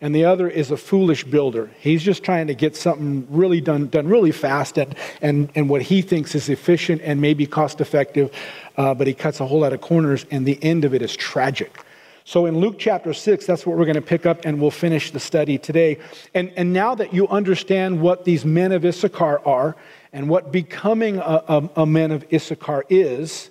[0.00, 1.70] and the other is a foolish builder.
[1.78, 5.82] He's just trying to get something really done, done really fast and, and, and what
[5.82, 8.32] he thinks is efficient and maybe cost effective,
[8.76, 11.14] uh, but he cuts a whole lot of corners, and the end of it is
[11.14, 11.84] tragic.
[12.24, 15.10] So in Luke chapter 6, that's what we're going to pick up, and we'll finish
[15.10, 15.98] the study today.
[16.34, 19.76] And, and now that you understand what these men of Issachar are
[20.12, 23.50] and what becoming a, a, a man of Issachar is,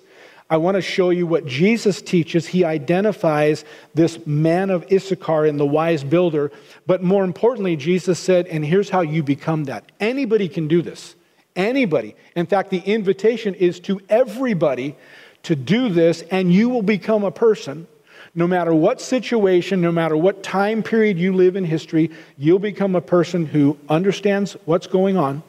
[0.50, 2.48] I want to show you what Jesus teaches.
[2.48, 6.50] He identifies this man of Issachar in the wise builder.
[6.88, 9.84] But more importantly, Jesus said, and here's how you become that.
[10.00, 11.14] Anybody can do this.
[11.54, 12.16] Anybody.
[12.34, 14.96] In fact, the invitation is to everybody
[15.44, 17.86] to do this, and you will become a person.
[18.34, 22.96] No matter what situation, no matter what time period you live in history, you'll become
[22.96, 25.44] a person who understands what's going on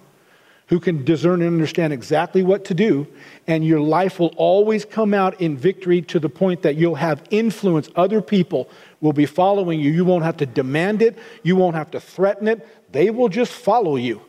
[0.72, 3.06] who can discern and understand exactly what to do,
[3.46, 7.22] and your life will always come out in victory to the point that you'll have
[7.30, 7.90] influence.
[7.98, 8.70] Other people
[9.02, 9.92] will be following you.
[9.92, 12.66] You won't have to demand it, you won't have to threaten it.
[12.94, 14.22] They will just follow you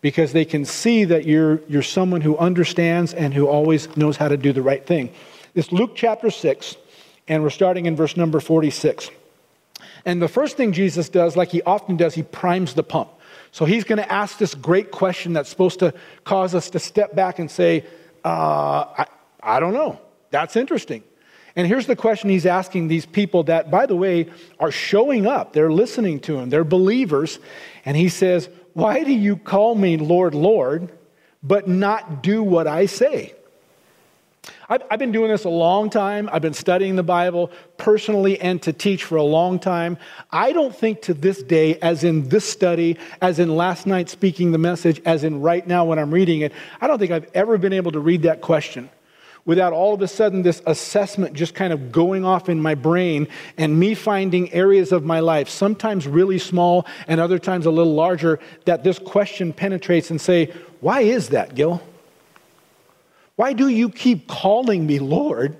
[0.00, 4.28] because they can see that you're, you're someone who understands and who always knows how
[4.28, 5.12] to do the right thing.
[5.54, 6.76] It's Luke chapter 6,
[7.28, 9.10] and we're starting in verse number 46.
[10.06, 13.10] And the first thing Jesus does, like he often does, he primes the pump.
[13.52, 17.14] So he's going to ask this great question that's supposed to cause us to step
[17.14, 17.84] back and say,
[18.24, 19.06] uh, I,
[19.42, 20.00] I don't know.
[20.30, 21.02] That's interesting.
[21.54, 24.28] And here's the question he's asking these people that, by the way,
[24.60, 25.54] are showing up.
[25.54, 27.38] They're listening to him, they're believers.
[27.86, 30.92] And he says, Why do you call me Lord, Lord,
[31.42, 33.35] but not do what I say?
[34.68, 36.28] I've, I've, been doing this a long time.
[36.32, 39.96] I've been studying the Bible personally and to teach for a long time.
[40.32, 44.50] I don't think to this day, as in this study, as in last night speaking
[44.50, 47.58] the message, as in right now when I'm reading it, I don't think I've ever
[47.58, 48.90] been able to read that question
[49.44, 53.28] without all of a sudden this assessment just kind of going off in my brain
[53.56, 57.94] and me finding areas of my life, sometimes really small and other times a little
[57.94, 61.80] larger, that this question penetrates and say, Why is that, Gil?
[63.36, 65.56] Why do you keep calling me Lord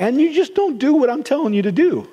[0.00, 2.08] and you just don't do what I'm telling you to do.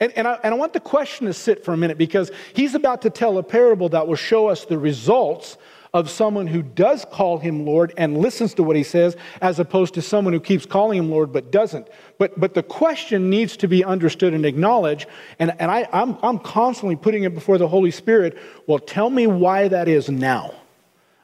[0.00, 2.74] And, and, I, and I want the question to sit for a minute because he's
[2.74, 5.56] about to tell a parable that will show us the results
[5.94, 9.94] of someone who does call him Lord and listens to what he says, as opposed
[9.94, 11.86] to someone who keeps calling him Lord but doesn't.
[12.18, 15.06] But, but the question needs to be understood and acknowledged.
[15.38, 18.38] And, and I, I'm, I'm constantly putting it before the Holy Spirit.
[18.66, 20.54] Well, tell me why that is now.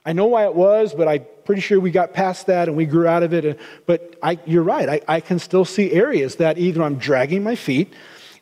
[0.04, 2.84] I know why it was, but I'm pretty sure we got past that and we
[2.84, 3.59] grew out of it.
[3.86, 4.86] But I, you're right.
[4.86, 7.94] I, I can still see areas that either I'm dragging my feet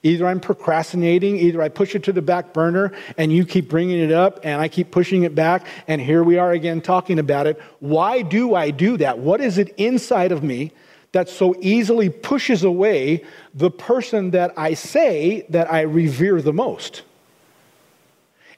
[0.02, 3.98] Either I'm procrastinating, either I push it to the back burner and you keep bringing
[3.98, 7.48] it up and I keep pushing it back, and here we are again talking about
[7.48, 7.60] it.
[7.80, 9.18] Why do I do that?
[9.18, 10.70] What is it inside of me
[11.10, 17.02] that so easily pushes away the person that I say that I revere the most?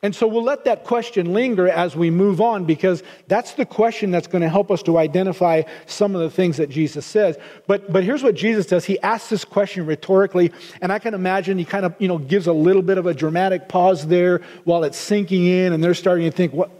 [0.02, 4.12] And so we'll let that question linger as we move on because that's the question
[4.12, 7.36] that's going to help us to identify some of the things that Jesus says.
[7.66, 8.84] But, but here's what Jesus does.
[8.84, 12.46] He asks this question rhetorically, and I can imagine he kind of, you know, gives
[12.46, 16.30] a little bit of a dramatic pause there while it's sinking in, and they're starting
[16.30, 16.70] to think, what,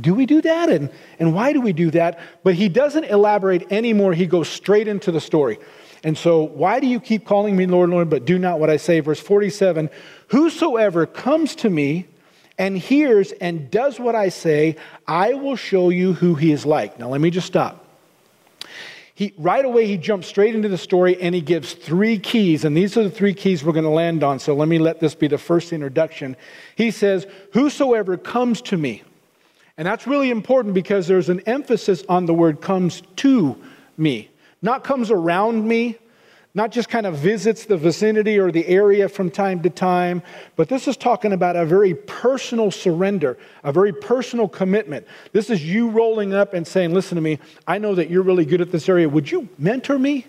[0.00, 0.70] do we do that?
[0.70, 2.18] And, and why do we do that?
[2.44, 4.14] But he doesn't elaborate anymore.
[4.14, 5.58] He goes straight into the story.
[6.04, 8.76] And so, why do you keep calling me Lord, Lord, but do not what I
[8.76, 9.00] say?
[9.00, 9.90] Verse 47
[10.28, 12.06] Whosoever comes to me,
[12.58, 16.98] and hears and does what I say, I will show you who he is like.
[16.98, 17.84] Now, let me just stop.
[19.14, 22.76] He, right away, he jumps straight into the story and he gives three keys, and
[22.76, 24.38] these are the three keys we're going to land on.
[24.38, 26.36] So let me let this be the first introduction.
[26.76, 29.02] He says, Whosoever comes to me.
[29.76, 33.56] And that's really important because there's an emphasis on the word comes to
[33.96, 34.28] me,
[34.60, 35.98] not comes around me,
[36.58, 40.20] not just kind of visits the vicinity or the area from time to time,
[40.56, 45.06] but this is talking about a very personal surrender, a very personal commitment.
[45.32, 47.38] This is you rolling up and saying, Listen to me,
[47.68, 49.08] I know that you're really good at this area.
[49.08, 50.26] Would you mentor me?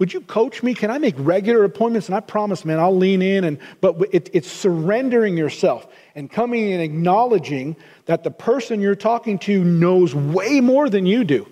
[0.00, 0.74] Would you coach me?
[0.74, 2.08] Can I make regular appointments?
[2.08, 3.44] And I promise, man, I'll lean in.
[3.44, 5.86] And but it, it's surrendering yourself
[6.16, 11.22] and coming and acknowledging that the person you're talking to knows way more than you
[11.22, 11.46] do.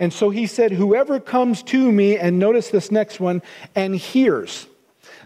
[0.00, 3.42] And so he said, Whoever comes to me, and notice this next one,
[3.76, 4.66] and hears.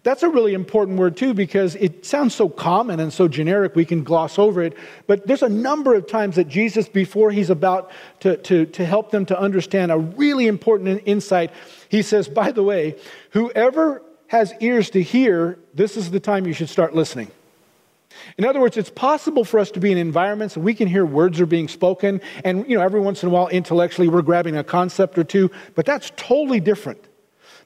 [0.03, 3.87] That's a really important word, too, because it sounds so common and so generic, we
[3.87, 4.77] can gloss over it.
[5.07, 9.13] But there's a number of times that Jesus, before he's about to, to, to help
[9.13, 11.53] them to understand a really important insight,
[11.89, 12.97] he says, By the way,
[13.31, 17.31] whoever has ears to hear, this is the time you should start listening.
[18.39, 21.05] In other words, it's possible for us to be in environments and we can hear
[21.05, 24.57] words are being spoken, and you know, every once in a while, intellectually, we're grabbing
[24.57, 27.05] a concept or two, but that's totally different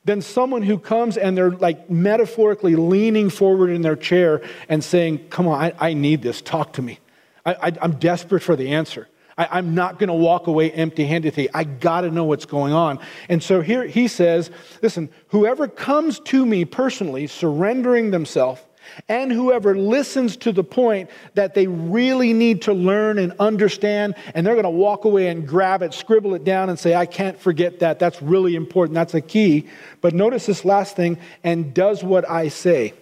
[0.04, 5.28] than someone who comes and they're like metaphorically leaning forward in their chair and saying,
[5.28, 6.98] Come on, I, I need this, talk to me.
[7.44, 9.08] I, am desperate for the answer.
[9.38, 11.48] I, am not going to walk away empty handed.
[11.54, 12.98] I got to know what's going on.
[13.28, 14.50] And so here he says,
[14.82, 18.60] Listen, whoever comes to me personally, surrendering themselves,
[19.08, 24.46] and whoever listens to the point that they really need to learn and understand, and
[24.46, 27.38] they're going to walk away and grab it, scribble it down, and say, I can't
[27.38, 27.98] forget that.
[27.98, 28.94] That's really important.
[28.94, 29.68] That's a key.
[30.00, 32.94] But notice this last thing and does what I say.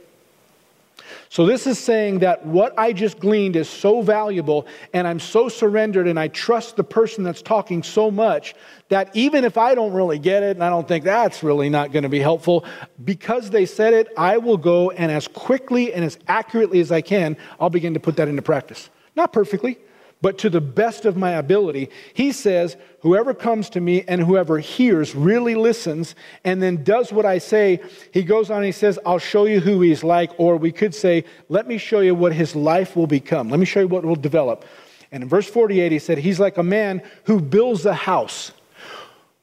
[1.29, 5.49] So, this is saying that what I just gleaned is so valuable, and I'm so
[5.49, 8.55] surrendered, and I trust the person that's talking so much
[8.89, 11.93] that even if I don't really get it, and I don't think that's really not
[11.93, 12.65] going to be helpful,
[13.05, 17.01] because they said it, I will go and as quickly and as accurately as I
[17.01, 18.91] can, I'll begin to put that into practice.
[19.17, 19.79] Not perfectly,
[20.23, 21.91] but to the best of my ability.
[22.15, 26.15] He says, Whoever comes to me and whoever hears, really listens,
[26.45, 27.81] and then does what I say,
[28.13, 30.33] he goes on and he says, I'll show you who he's like.
[30.39, 33.51] Or we could say, Let me show you what his life will become.
[33.51, 34.65] Let me show you what will develop.
[35.13, 38.53] And in verse 48, he said, He's like a man who builds a house.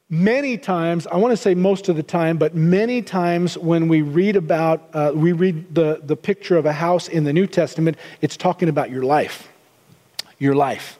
[0.09, 4.01] Many times, I want to say most of the time, but many times when we
[4.01, 7.97] read about, uh, we read the, the picture of a house in the New Testament,
[8.21, 9.47] it's talking about your life
[10.43, 10.99] your life.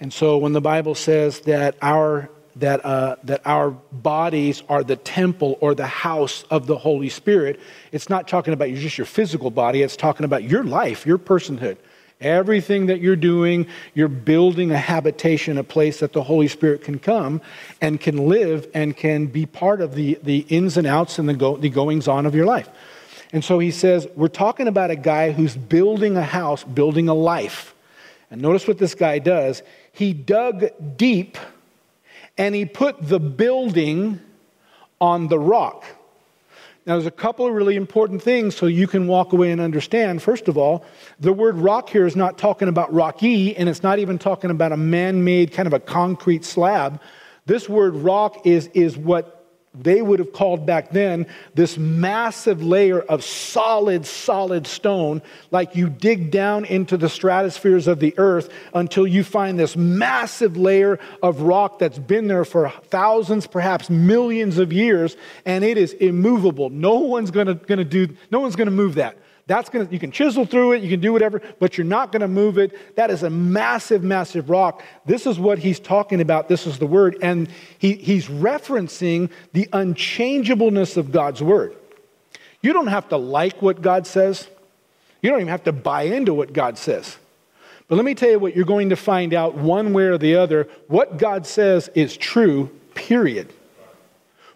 [0.00, 4.96] And so when the Bible says that our that, uh, that our bodies are the
[4.96, 7.60] temple or the house of the Holy Spirit,
[7.92, 11.76] it's not talking about just your physical body, it's talking about your life, your personhood.
[12.20, 16.98] Everything that you're doing, you're building a habitation, a place that the Holy Spirit can
[16.98, 17.40] come
[17.80, 21.34] and can live and can be part of the, the ins and outs and the,
[21.34, 22.68] go, the goings on of your life.
[23.32, 27.14] And so he says, we're talking about a guy who's building a house, building a
[27.14, 27.72] life.
[28.30, 29.62] And notice what this guy does.
[29.92, 30.66] He dug
[30.96, 31.38] deep
[32.36, 34.20] and he put the building
[35.00, 35.84] on the rock.
[36.86, 40.22] Now, there's a couple of really important things so you can walk away and understand.
[40.22, 40.86] First of all,
[41.20, 44.72] the word rock here is not talking about rocky, and it's not even talking about
[44.72, 46.98] a man made kind of a concrete slab.
[47.44, 49.37] This word rock is, is what
[49.74, 55.88] they would have called back then this massive layer of solid, solid stone, like you
[55.88, 61.42] dig down into the stratospheres of the earth until you find this massive layer of
[61.42, 66.70] rock that's been there for thousands, perhaps millions of years, and it is immovable.
[66.70, 69.16] No one's gonna, gonna do, no one's gonna move that.
[69.48, 72.12] That's going to, you can chisel through it, you can do whatever, but you're not
[72.12, 72.96] going to move it.
[72.96, 74.82] That is a massive, massive rock.
[75.06, 76.48] This is what he's talking about.
[76.48, 77.16] This is the word.
[77.22, 81.74] And he, he's referencing the unchangeableness of God's word.
[82.60, 84.46] You don't have to like what God says,
[85.22, 87.16] you don't even have to buy into what God says.
[87.88, 90.36] But let me tell you what you're going to find out one way or the
[90.36, 90.68] other.
[90.88, 93.50] What God says is true, period.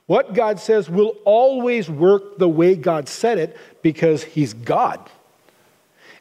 [0.07, 5.09] What God says will always work the way God said it because He's God.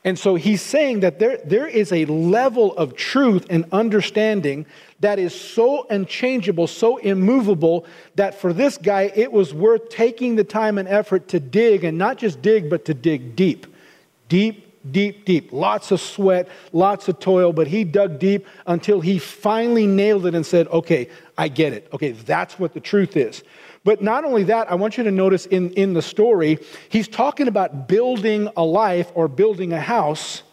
[0.04, 4.66] And so he's saying that there, there is a level of truth and understanding
[5.00, 7.86] that is so unchangeable, so immovable,
[8.16, 11.98] that for this guy, it was worth taking the time and effort to dig, and
[11.98, 13.68] not just dig, but to dig deep.
[14.28, 15.52] Deep, deep, deep.
[15.52, 20.34] Lots of sweat, lots of toil, but he dug deep until he finally nailed it
[20.34, 21.88] and said, Okay, I get it.
[21.94, 23.44] Okay, that's what the truth is.
[23.84, 26.60] But not only that, I want you to notice in, in the story,
[26.90, 30.44] he's talking about building a life or building a house,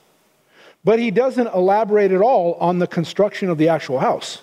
[0.82, 4.40] but he doesn't elaborate at all on the construction of the actual house.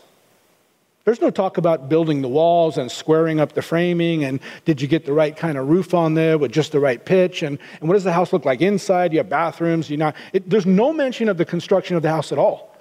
[1.04, 4.88] There's no talk about building the walls and squaring up the framing and did you
[4.88, 7.88] get the right kind of roof on there with just the right pitch and, and
[7.88, 9.14] what does the house look like inside?
[9.14, 10.16] You have bathrooms, you not.
[10.34, 12.75] There's no mention of the construction of the house at all.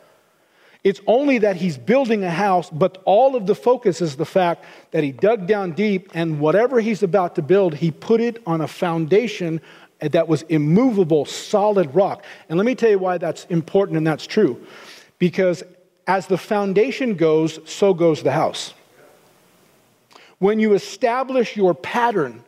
[0.85, 4.67] It's only that he's building a house, but all of the focus is the fact
[4.91, 8.61] that he dug down deep and whatever he's about to build, he put it on
[8.61, 9.63] a foundation
[10.01, 12.23] that was immovable, solid rock.
[12.51, 14.63] And let me tell you why that's important and that's true.
[15.19, 15.63] Because
[16.07, 18.75] as the foundation goes, so goes the house.
[20.39, 22.44] When you establish your pattern,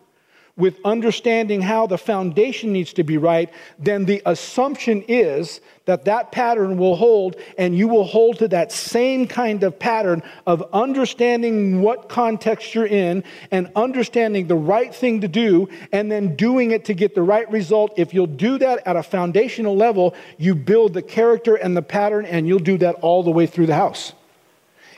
[0.56, 6.32] with understanding how the foundation needs to be right, then the assumption is that that
[6.32, 11.82] pattern will hold and you will hold to that same kind of pattern of understanding
[11.82, 16.86] what context you're in and understanding the right thing to do and then doing it
[16.86, 17.92] to get the right result.
[17.98, 22.24] If you'll do that at a foundational level, you build the character and the pattern
[22.24, 24.14] and you'll do that all the way through the house.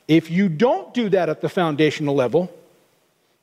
[0.06, 2.50] If you don't do that at the foundational level,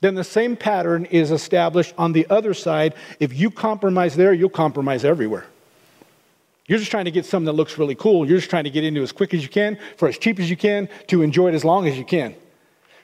[0.01, 2.93] then the same pattern is established on the other side.
[3.19, 5.45] If you compromise there, you'll compromise everywhere.
[6.67, 8.27] You're just trying to get something that looks really cool.
[8.27, 10.49] You're just trying to get into as quick as you can, for as cheap as
[10.49, 12.35] you can, to enjoy it as long as you can.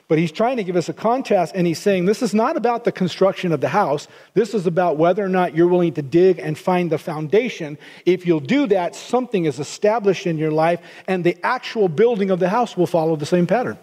[0.08, 2.84] But he's trying to give us a contrast, and he's saying this is not about
[2.84, 4.08] the construction of the house.
[4.34, 7.78] This is about whether or not you're willing to dig and find the foundation.
[8.04, 12.40] If you'll do that, something is established in your life, and the actual building of
[12.40, 13.78] the house will follow the same pattern.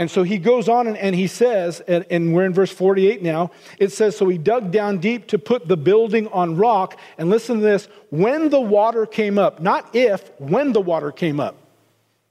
[0.00, 3.20] And so he goes on and, and he says, and, and, we're in verse 48
[3.20, 6.98] now, it says, So he dug down deep to put the building on rock.
[7.18, 11.38] And listen to this when the water came up, not if, when the water came
[11.38, 11.54] up.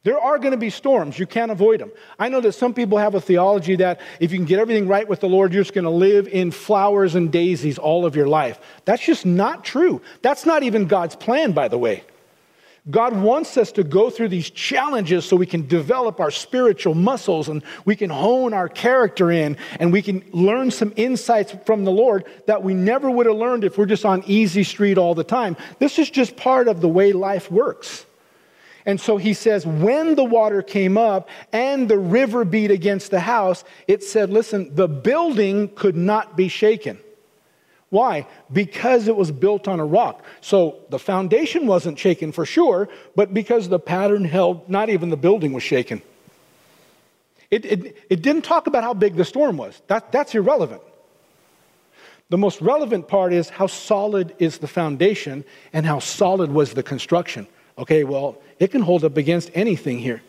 [0.01, 1.19] There are going to be storms.
[1.19, 1.91] You can't avoid them.
[2.17, 5.07] I know that some people have a theology that if you can get everything right
[5.07, 8.27] with the Lord, you're just going to live in flowers and daisies all of your
[8.27, 8.59] life.
[8.85, 10.01] That's just not true.
[10.23, 12.03] That's not even God's plan, by the way.
[12.89, 17.49] God wants us to go through these challenges so we can develop our spiritual muscles
[17.49, 21.91] and we can hone our character in and we can learn some insights from the
[21.91, 25.23] Lord that we never would have learned if we're just on easy street all the
[25.23, 25.57] time.
[25.79, 28.05] This is just part of the way life works.
[28.85, 33.19] And so he says, when the water came up and the river beat against the
[33.19, 36.97] house, it said, listen, the building could not be shaken.
[37.89, 38.27] Why?
[38.51, 40.23] Because it was built on a rock.
[40.41, 45.17] So the foundation wasn't shaken for sure, but because the pattern held, not even the
[45.17, 46.01] building was shaken.
[47.49, 49.81] It, it, it didn't talk about how big the storm was.
[49.87, 50.83] That, that's irrelevant.
[52.29, 56.83] The most relevant part is how solid is the foundation and how solid was the
[56.83, 57.47] construction.
[57.79, 60.21] Okay, well, it can hold up against anything here.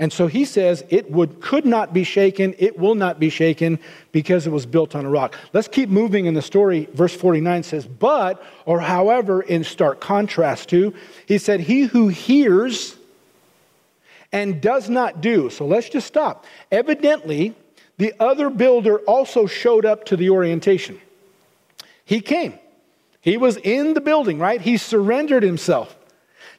[0.00, 3.78] And so he says it would, could not be shaken, it will not be shaken
[4.12, 5.36] because it was built on a rock.
[5.52, 6.88] Let's keep moving in the story.
[6.94, 10.94] Verse 49 says, But, or however, in stark contrast to,
[11.26, 12.96] he said, He who hears
[14.32, 15.50] and does not do.
[15.50, 16.46] So let's just stop.
[16.72, 17.54] Evidently,
[17.98, 20.98] the other builder also showed up to the orientation.
[22.06, 22.58] He came.
[23.20, 24.62] He was in the building, right?
[24.62, 25.94] He surrendered himself.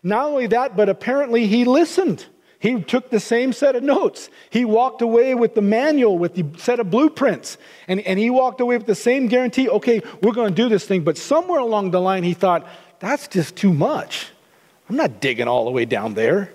[0.04, 2.28] Not only that, but apparently he listened.
[2.62, 4.30] He took the same set of notes.
[4.52, 7.58] He walked away with the manual, with the set of blueprints,
[7.88, 10.86] and, and he walked away with the same guarantee okay, we're going to do this
[10.86, 11.04] thing.
[11.04, 12.68] But somewhere along the line, he thought,
[13.00, 14.28] that's just too much.
[14.88, 16.54] I'm not digging all the way down there.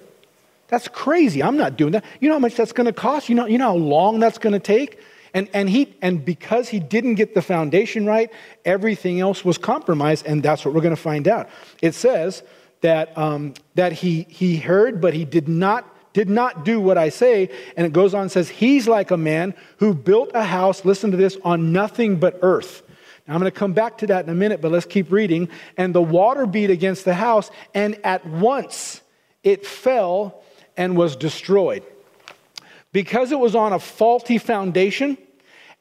[0.68, 1.42] That's crazy.
[1.42, 2.04] I'm not doing that.
[2.20, 3.28] You know how much that's going to cost?
[3.28, 5.00] You know, you know how long that's going to take?
[5.34, 8.30] And, and, he, and because he didn't get the foundation right,
[8.64, 11.48] everything else was compromised, and that's what we're going to find out.
[11.82, 12.44] It says
[12.82, 17.10] that, um, that he, he heard, but he did not did not do what I
[17.10, 17.50] say.
[17.76, 21.10] And it goes on and says, He's like a man who built a house, listen
[21.10, 22.82] to this, on nothing but earth.
[23.28, 25.50] Now, I'm going to come back to that in a minute, but let's keep reading.
[25.76, 29.02] And the water beat against the house, and at once
[29.44, 30.42] it fell
[30.74, 31.82] and was destroyed.
[32.92, 35.18] Because it was on a faulty foundation,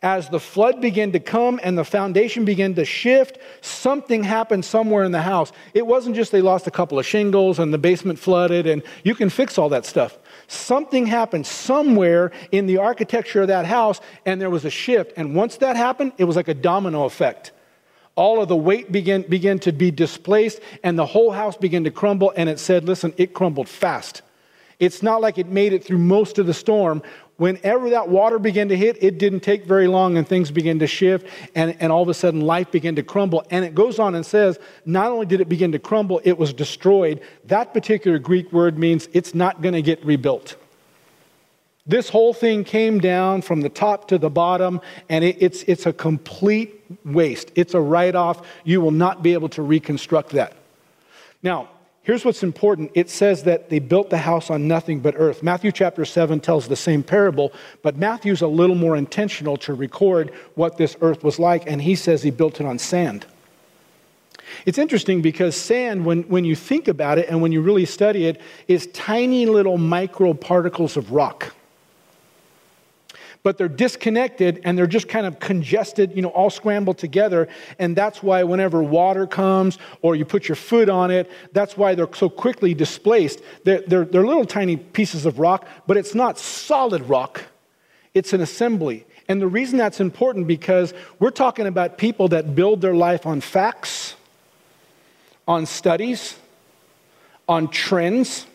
[0.01, 5.03] as the flood began to come and the foundation began to shift, something happened somewhere
[5.03, 5.51] in the house.
[5.73, 9.15] It wasn't just they lost a couple of shingles and the basement flooded, and you
[9.15, 10.17] can fix all that stuff.
[10.47, 15.13] Something happened somewhere in the architecture of that house, and there was a shift.
[15.17, 17.51] And once that happened, it was like a domino effect.
[18.15, 21.91] All of the weight began, began to be displaced, and the whole house began to
[21.91, 22.31] crumble.
[22.35, 24.21] And it said, listen, it crumbled fast.
[24.79, 27.01] It's not like it made it through most of the storm.
[27.37, 30.87] Whenever that water began to hit, it didn't take very long and things began to
[30.87, 33.45] shift, and, and all of a sudden life began to crumble.
[33.49, 36.53] And it goes on and says, not only did it begin to crumble, it was
[36.53, 37.19] destroyed.
[37.45, 40.55] That particular Greek word means it's not going to get rebuilt.
[41.85, 44.79] This whole thing came down from the top to the bottom,
[45.09, 47.51] and it, it's, it's a complete waste.
[47.55, 48.47] It's a write off.
[48.63, 50.53] You will not be able to reconstruct that.
[51.43, 51.69] Now,
[52.05, 55.41] Here's what's important it says that they built the house on nothing but earth.
[55.41, 57.51] Matthew chapter 7 tells the same parable,
[57.81, 61.95] but Matthew's a little more intentional to record what this earth was like, and he
[61.95, 63.25] says he built it on sand.
[64.67, 68.25] It's interesting because sand, when, when you think about it and when you really study
[68.25, 71.55] it, is tiny little micro particles of rock
[73.45, 77.47] but they're disconnected and they're just kind of congested, you know, all scrambled together.
[77.77, 81.93] And that's why whenever water comes or you put your foot on it, that's why
[81.93, 83.41] they're so quickly displaced.
[83.63, 87.43] They're, they're, they're little tiny pieces of rock, but it's not solid rock,
[88.15, 89.05] it's an assembly.
[89.29, 93.41] And the reason that's important because we're talking about people that build their life on
[93.41, 94.15] facts,
[95.47, 96.35] on studies,
[97.47, 98.47] on trends,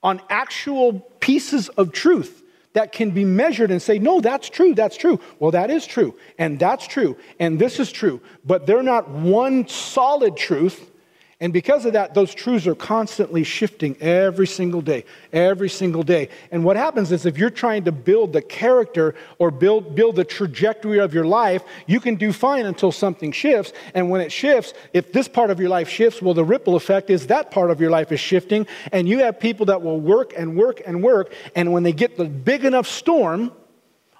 [0.00, 2.44] on actual pieces of truth
[2.76, 5.18] that can be measured and say, no, that's true, that's true.
[5.38, 8.20] Well, that is true, and that's true, and this is true.
[8.44, 10.90] But they're not one solid truth
[11.38, 16.30] and because of that, those truths are constantly shifting every single day, every single day.
[16.50, 20.24] And what happens is if you're trying to build the character or build, build the
[20.24, 23.74] trajectory of your life, you can do fine until something shifts.
[23.92, 27.10] And when it shifts, if this part of your life shifts, well, the ripple effect
[27.10, 28.66] is that part of your life is shifting.
[28.90, 31.34] And you have people that will work and work and work.
[31.54, 33.52] And when they get the big enough storm,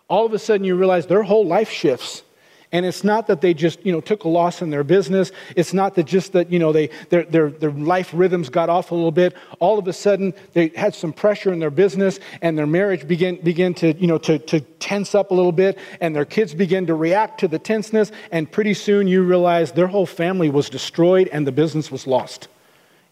[0.09, 2.25] all of a sudden you realize their whole life shifts
[2.73, 5.31] and it's not that they just, you know, took a loss in their business.
[5.55, 8.91] It's not that just that, you know, they, their, their, their life rhythms got off
[8.91, 9.37] a little bit.
[9.61, 13.37] All of a sudden, they had some pressure in their business and their marriage began,
[13.37, 16.87] began to, you know, to, to tense up a little bit and their kids began
[16.87, 18.11] to react to the tenseness.
[18.33, 22.49] And pretty soon you realize their whole family was destroyed and the business was lost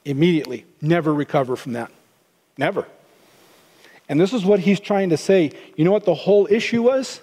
[0.05, 0.65] immediately.
[0.81, 1.93] Never recover from that.
[2.59, 2.87] Never.
[4.09, 5.53] And this is what he's trying to say.
[5.77, 7.21] You know what the whole issue was?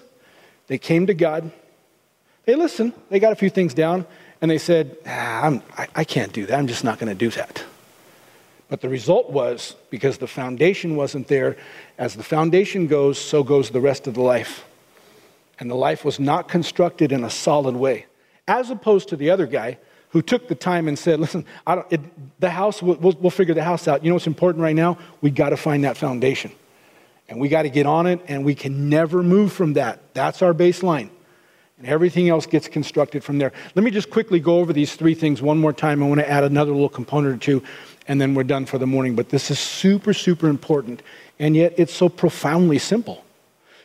[0.66, 1.52] They came to God
[2.44, 4.06] they listened, they got a few things down,
[4.40, 6.58] and they said, ah, I, I can't do that.
[6.58, 7.64] I'm just not going to do that.
[8.68, 11.56] But the result was because the foundation wasn't there,
[11.98, 14.64] as the foundation goes, so goes the rest of the life.
[15.60, 18.06] And the life was not constructed in a solid way,
[18.48, 19.78] as opposed to the other guy
[20.08, 21.44] who took the time and said, Listen,
[21.90, 22.00] it,
[22.40, 24.02] the house, we'll, we'll, figure the house out.
[24.02, 24.98] You know what's important right now?
[25.20, 26.50] We got to find that foundation.
[27.28, 30.14] And we got to get on it, and we can never move from that.
[30.14, 31.10] That's our baseline.
[31.82, 33.52] And everything else gets constructed from there.
[33.74, 36.00] Let me just quickly go over these three things one more time.
[36.00, 37.60] I want to add another little component or two,
[38.06, 39.16] and then we're done for the morning.
[39.16, 41.02] But this is super, super important.
[41.40, 43.24] And yet it's so profoundly simple.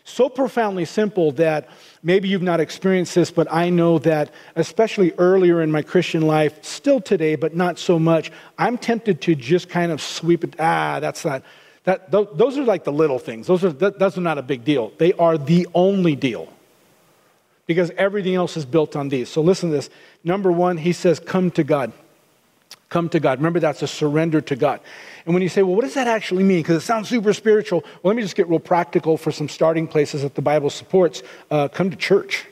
[0.03, 1.69] So profoundly simple that
[2.03, 6.63] maybe you've not experienced this, but I know that, especially earlier in my Christian life,
[6.63, 10.55] still today, but not so much, I'm tempted to just kind of sweep it.
[10.59, 11.41] Ah, that's not.
[11.85, 13.47] That, those are like the little things.
[13.47, 14.91] Those are, those are not a big deal.
[14.99, 16.53] They are the only deal
[17.67, 19.29] because everything else is built on these.
[19.29, 19.89] So listen to this.
[20.23, 21.93] Number one, he says, Come to God.
[22.89, 23.39] Come to God.
[23.39, 24.79] Remember, that's a surrender to God.
[25.25, 26.59] And when you say, well, what does that actually mean?
[26.59, 27.81] Because it sounds super spiritual.
[27.81, 31.21] Well, let me just get real practical for some starting places that the Bible supports.
[31.51, 32.45] Uh, come to church.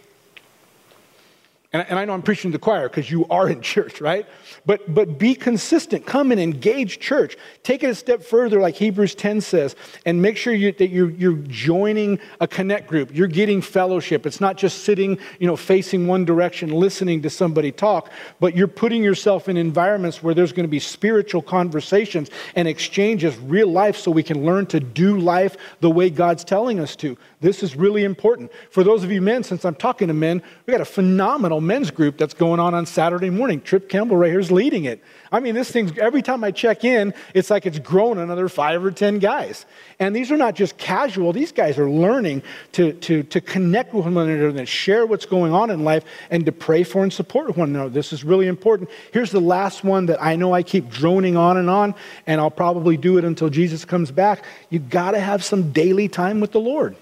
[1.76, 4.26] And, and I know I'm preaching to the choir because you are in church, right?
[4.66, 6.06] But, but be consistent.
[6.06, 7.36] Come and engage church.
[7.64, 11.10] Take it a step further, like Hebrews 10 says, and make sure you, that you're,
[11.10, 13.14] you're joining a connect group.
[13.14, 14.26] You're getting fellowship.
[14.26, 18.10] It's not just sitting, you know, facing one direction, listening to somebody talk,
[18.40, 23.38] but you're putting yourself in environments where there's going to be spiritual conversations and exchanges,
[23.38, 27.18] real life, so we can learn to do life the way God's telling us to.
[27.42, 28.52] This is really important.
[28.72, 31.92] For those of you men, since I'm talking to men, we got a phenomenal men's
[31.92, 33.62] group that's going on on Saturday morning.
[33.62, 35.04] Trip Campbell right here is leading it.
[35.32, 38.86] I mean, this thing's, every time I check in, it's like it's grown another five
[38.86, 39.66] or 10 guys.
[40.00, 42.44] And these are not just casual, these guys are learning
[42.74, 46.46] to, to, to connect with one another and share what's going on in life and
[46.46, 47.90] to pray for and support one another.
[47.90, 48.90] This is really important.
[49.12, 51.96] Here's the last one that I know I keep droning on and on,
[52.28, 54.46] and I'll probably do it until Jesus comes back.
[54.70, 56.96] You got to have some daily time with the Lord.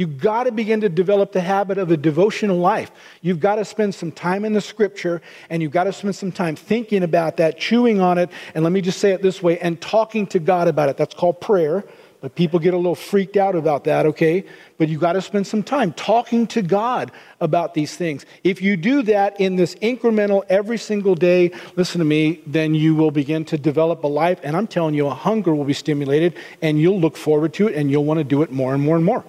[0.00, 2.90] You've got to begin to develop the habit of a devotional life.
[3.20, 5.20] You've got to spend some time in the scripture
[5.50, 8.72] and you've got to spend some time thinking about that, chewing on it, and let
[8.72, 10.96] me just say it this way, and talking to God about it.
[10.96, 11.84] That's called prayer.
[12.22, 14.44] But people get a little freaked out about that, okay?
[14.78, 18.24] But you've got to spend some time talking to God about these things.
[18.42, 22.94] If you do that in this incremental every single day, listen to me, then you
[22.94, 24.40] will begin to develop a life.
[24.42, 27.74] And I'm telling you, a hunger will be stimulated and you'll look forward to it
[27.74, 29.26] and you'll want to do it more and more and more.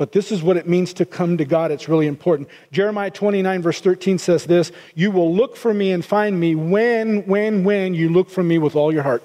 [0.00, 1.70] But this is what it means to come to God.
[1.70, 2.48] It's really important.
[2.72, 7.26] Jeremiah 29, verse 13 says this You will look for me and find me when,
[7.26, 9.22] when, when you look for me with all your heart.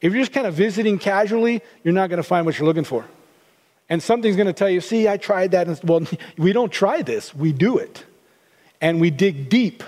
[0.00, 2.82] If you're just kind of visiting casually, you're not going to find what you're looking
[2.82, 3.04] for.
[3.88, 5.84] And something's going to tell you, see, I tried that.
[5.84, 6.04] Well,
[6.36, 8.04] we don't try this, we do it.
[8.80, 9.84] And we dig deep.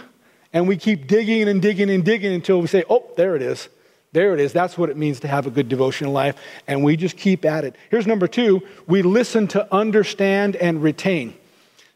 [0.52, 3.68] And we keep digging and digging and digging until we say, oh, there it is.
[4.12, 4.52] There it is.
[4.52, 6.36] That's what it means to have a good devotional life.
[6.66, 7.76] And we just keep at it.
[7.90, 11.34] Here's number two we listen to understand and retain.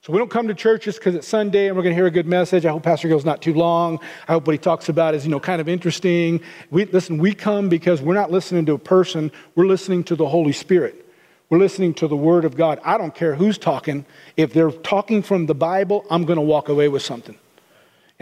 [0.03, 2.11] So we don't come to churches because it's Sunday and we're going to hear a
[2.11, 2.67] good message.
[2.67, 4.01] I hope Pastor Gill's not too long.
[4.27, 6.41] I hope what he talks about is, you know, kind of interesting.
[6.71, 10.27] We, listen, we come because we're not listening to a person, we're listening to the
[10.27, 11.07] Holy Spirit.
[11.51, 12.81] We're listening to the Word of God.
[12.83, 14.05] I don't care who's talking.
[14.37, 17.39] If they're talking from the Bible, I'm going to walk away with something.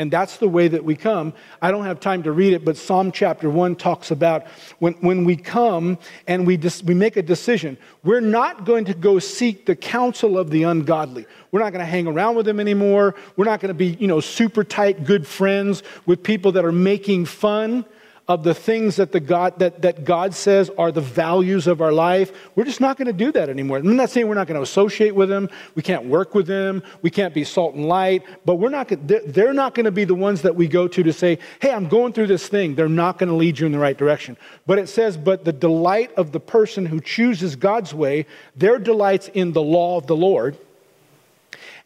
[0.00, 1.34] And that's the way that we come.
[1.60, 4.46] I don't have time to read it, but Psalm chapter 1 talks about
[4.78, 8.94] when, when we come and we, dis, we make a decision, we're not going to
[8.94, 11.26] go seek the counsel of the ungodly.
[11.52, 13.14] We're not going to hang around with them anymore.
[13.36, 16.72] We're not going to be, you know, super tight, good friends with people that are
[16.72, 17.84] making fun
[18.30, 21.90] of the things that, the God, that, that God says are the values of our
[21.90, 22.30] life.
[22.54, 23.78] We're just not going to do that anymore.
[23.78, 25.50] I'm not saying we're not going to associate with them.
[25.74, 26.84] We can't work with them.
[27.02, 28.22] We can't be salt and light.
[28.44, 31.12] But we're not, they're not going to be the ones that we go to to
[31.12, 32.76] say, hey, I'm going through this thing.
[32.76, 34.36] They're not going to lead you in the right direction.
[34.64, 39.26] But it says, but the delight of the person who chooses God's way, their delight's
[39.26, 40.56] in the law of the Lord.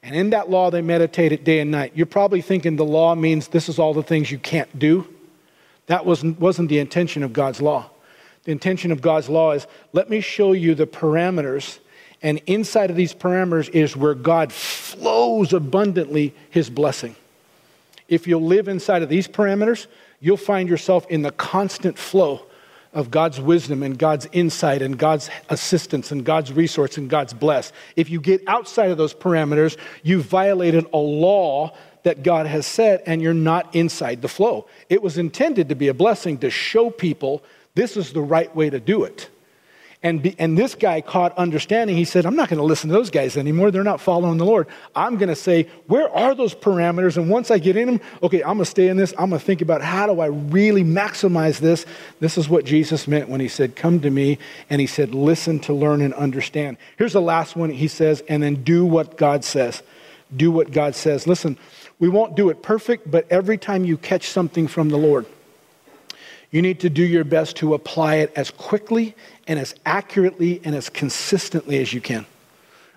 [0.03, 1.93] And in that law, they meditate it day and night.
[1.95, 5.09] You're probably thinking the law means this is all the things you can't do.
[5.87, 7.91] That wasn't, wasn't the intention of God's law.
[8.45, 11.79] The intention of God's law is let me show you the parameters,
[12.23, 17.17] and inside of these parameters is where God flows abundantly his blessing.
[18.09, 19.87] If you'll live inside of these parameters,
[20.21, 22.43] you'll find yourself in the constant flow
[22.93, 27.73] of God's wisdom and God's insight and God's assistance and God's resource and God's bless.
[27.97, 33.03] If you get outside of those parameters, you've violated a law that God has set
[33.07, 34.67] and you're not inside the flow.
[34.89, 37.43] It was intended to be a blessing to show people
[37.75, 39.29] this is the right way to do it.
[40.05, 41.97] And, be, and this guy caught understanding.
[41.97, 43.71] He said, I'm not going to listen to those guys anymore.
[43.71, 44.67] They're not following the Lord.
[44.95, 47.17] I'm going to say, where are those parameters?
[47.17, 49.15] And once I get in them, okay, I'm going to stay in this.
[49.17, 51.87] I'm going to think about how do I really maximize this.
[52.21, 54.39] This is what Jesus meant when he said, Come to me.
[54.69, 56.77] And he said, Listen to learn and understand.
[56.99, 59.83] Here's the last one he says, and then do what God says.
[60.37, 61.27] Do what God says.
[61.27, 61.57] Listen,
[61.99, 65.27] we won't do it perfect, but every time you catch something from the Lord,
[66.51, 69.15] you need to do your best to apply it as quickly
[69.47, 72.27] and as accurately and as consistently as you can.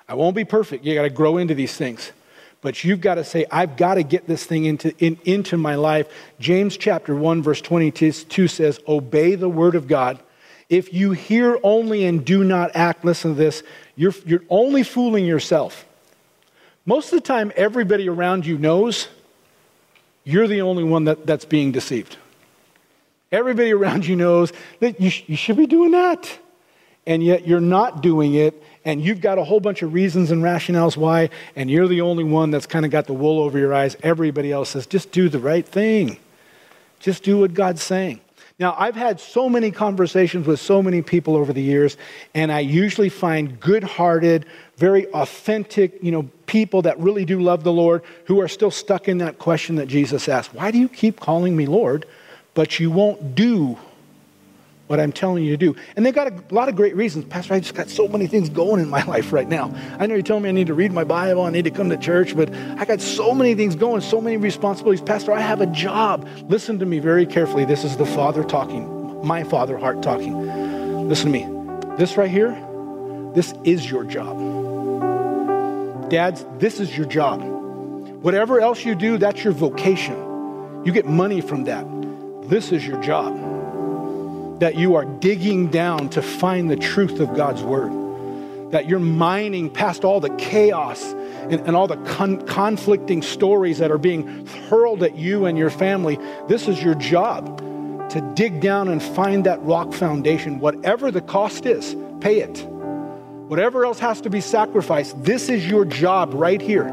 [0.07, 0.85] I won't be perfect.
[0.85, 2.11] You got to grow into these things.
[2.61, 5.73] But you've got to say, I've got to get this thing into, in, into my
[5.73, 6.07] life.
[6.39, 10.19] James chapter 1, verse 22 says, Obey the word of God.
[10.69, 13.63] If you hear only and do not act, listen to this,
[13.95, 15.86] you're, you're only fooling yourself.
[16.88, 19.09] Most of the time, everybody around you knows
[20.23, 22.15] you're the only one that, that's being deceived.
[23.29, 26.39] Everybody around you knows that you, sh- you should be doing that.
[27.05, 30.41] And yet you're not doing it, and you've got a whole bunch of reasons and
[30.41, 33.73] rationales why, and you're the only one that's kind of got the wool over your
[33.73, 33.97] eyes.
[34.01, 36.17] Everybody else says, just do the right thing.
[36.99, 38.21] Just do what God's saying.
[38.59, 41.95] Now, I've had so many conversations with so many people over the years,
[42.33, 44.45] and I usually find good hearted,
[44.78, 49.07] very authentic, you know, people that really do love the Lord who are still stuck
[49.07, 52.05] in that question that Jesus asked Why do you keep calling me Lord,
[52.53, 53.78] but you won't do
[54.88, 55.75] what I'm telling you to do.
[55.95, 57.25] And they've got a lot of great reasons.
[57.25, 59.73] Pastor, I just got so many things going in my life right now.
[59.99, 61.89] I know you're telling me I need to read my Bible, I need to come
[61.89, 65.01] to church, but I got so many things going, so many responsibilities.
[65.01, 66.28] Pastor, I have a job.
[66.47, 67.65] Listen to me very carefully.
[67.65, 71.07] This is the Father talking, my Father heart talking.
[71.09, 71.97] Listen to me.
[71.97, 72.51] This right here,
[73.34, 74.57] this is your job.
[76.10, 77.41] Dads, this is your job.
[78.22, 80.16] Whatever else you do, that's your vocation.
[80.86, 81.86] You get money from that.
[82.49, 87.62] This is your job that you are digging down to find the truth of God's
[87.62, 87.91] word,
[88.72, 93.91] that you're mining past all the chaos and, and all the con- conflicting stories that
[93.91, 96.18] are being hurled at you and your family.
[96.47, 97.60] This is your job
[98.12, 100.60] to dig down and find that rock foundation.
[100.60, 102.66] Whatever the cost is, pay it.
[103.47, 106.87] Whatever else has to be sacrificed, this is your job right here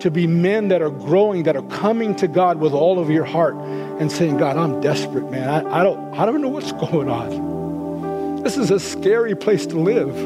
[0.00, 3.24] to be men that are growing, that are coming to God with all of your
[3.24, 5.46] heart and saying, God, I'm desperate, man.
[5.46, 8.42] I, I, don't, I don't know what's going on.
[8.42, 10.16] This is a scary place to live.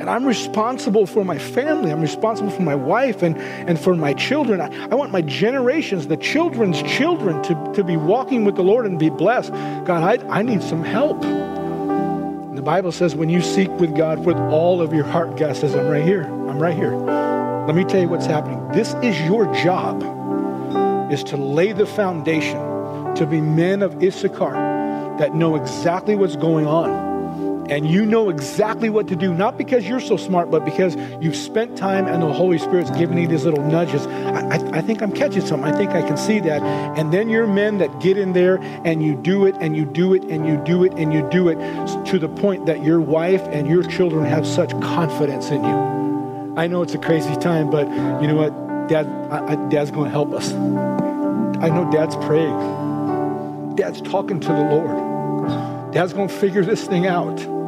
[0.00, 1.90] And I'm responsible for my family.
[1.90, 4.60] I'm responsible for my wife and, and for my children.
[4.60, 8.84] I, I want my generations, the children's children, to, to be walking with the Lord
[8.84, 9.52] and be blessed.
[9.52, 11.22] God, I, I need some help.
[12.60, 15.74] The Bible says when you seek with God with all of your heart, God says,
[15.74, 16.24] I'm right here.
[16.24, 16.94] I'm right here.
[16.94, 18.68] Let me tell you what's happening.
[18.68, 20.02] This is your job,
[21.10, 22.58] is to lay the foundation,
[23.14, 24.52] to be men of Issachar
[25.18, 27.09] that know exactly what's going on.
[27.70, 31.36] And you know exactly what to do, not because you're so smart, but because you've
[31.36, 34.08] spent time and the Holy Spirit's given you these little nudges.
[34.08, 35.72] I, I, I think I'm catching something.
[35.72, 36.60] I think I can see that.
[36.98, 40.14] And then you're men that get in there and you do it and you do
[40.14, 41.56] it and you do it and you do it
[42.06, 46.54] to the point that your wife and your children have such confidence in you.
[46.56, 47.86] I know it's a crazy time, but
[48.20, 48.88] you know what?
[48.88, 50.52] Dad, I, Dad's going to help us.
[50.52, 53.76] I know Dad's praying.
[53.76, 55.92] Dad's talking to the Lord.
[55.92, 57.59] Dad's going to figure this thing out.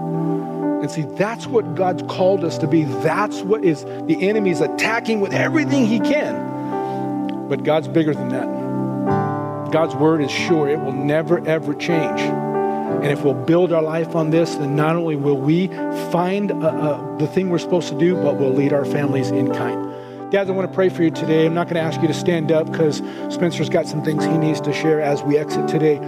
[0.83, 2.83] And see, that's what God's called us to be.
[2.83, 7.49] That's what is the enemy's attacking with everything he can.
[7.49, 9.71] But God's bigger than that.
[9.71, 10.69] God's word is sure.
[10.69, 12.21] It will never, ever change.
[12.21, 15.69] And if we'll build our life on this, then not only will we
[16.11, 19.55] find uh, uh, the thing we're supposed to do, but we'll lead our families in
[19.55, 19.92] kind.
[20.33, 21.45] Dads, I want to pray for you today.
[21.45, 24.39] I'm not going to ask you to stand up because Spencer's got some things he
[24.39, 25.99] needs to share as we exit today.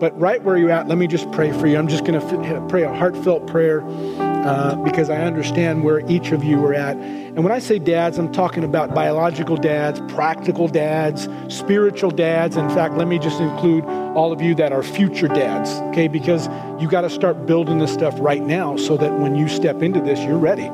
[0.00, 1.76] But right where you're at, let me just pray for you.
[1.76, 3.82] I'm just going to pray a heartfelt prayer
[4.18, 6.96] uh, because I understand where each of you are at.
[6.96, 12.56] And when I say dads, I'm talking about biological dads, practical dads, spiritual dads.
[12.56, 16.08] In fact, let me just include all of you that are future dads, okay?
[16.08, 16.48] Because
[16.80, 20.00] you got to start building this stuff right now so that when you step into
[20.00, 20.70] this, you're ready.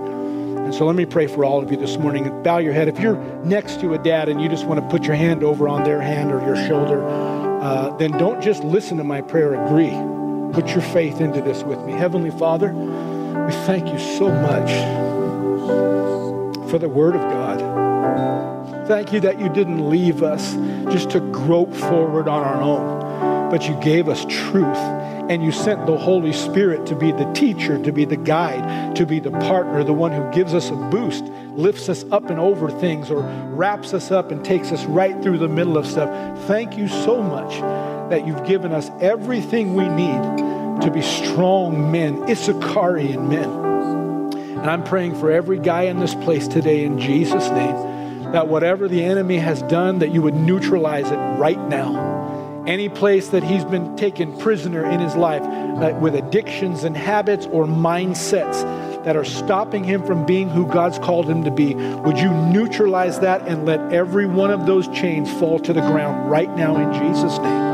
[0.64, 2.88] And so let me pray for all of you this morning bow your head.
[2.88, 5.68] If you're next to a dad and you just want to put your hand over
[5.68, 7.02] on their hand or your shoulder,
[7.60, 9.90] uh, then don't just listen to my prayer, agree.
[10.52, 11.92] Put your faith into this with me.
[11.92, 14.70] Heavenly Father, we thank you so much
[16.70, 18.86] for the Word of God.
[18.86, 20.54] Thank you that you didn't leave us
[20.92, 24.78] just to grope forward on our own, but you gave us truth
[25.30, 29.06] and you sent the Holy Spirit to be the teacher, to be the guide, to
[29.06, 31.22] be the partner, the one who gives us a boost,
[31.54, 33.20] lifts us up and over things, or
[33.52, 36.10] wraps us up and takes us right through the middle of stuff.
[36.48, 37.60] Thank you so much
[38.10, 43.48] that you've given us everything we need to be strong men, Issacharian men.
[44.34, 48.88] And I'm praying for every guy in this place today in Jesus' name that whatever
[48.88, 52.19] the enemy has done, that you would neutralize it right now.
[52.66, 57.46] Any place that he's been taken prisoner in his life uh, with addictions and habits
[57.46, 58.62] or mindsets
[59.04, 63.20] that are stopping him from being who God's called him to be, would you neutralize
[63.20, 66.92] that and let every one of those chains fall to the ground right now in
[66.92, 67.70] Jesus' name?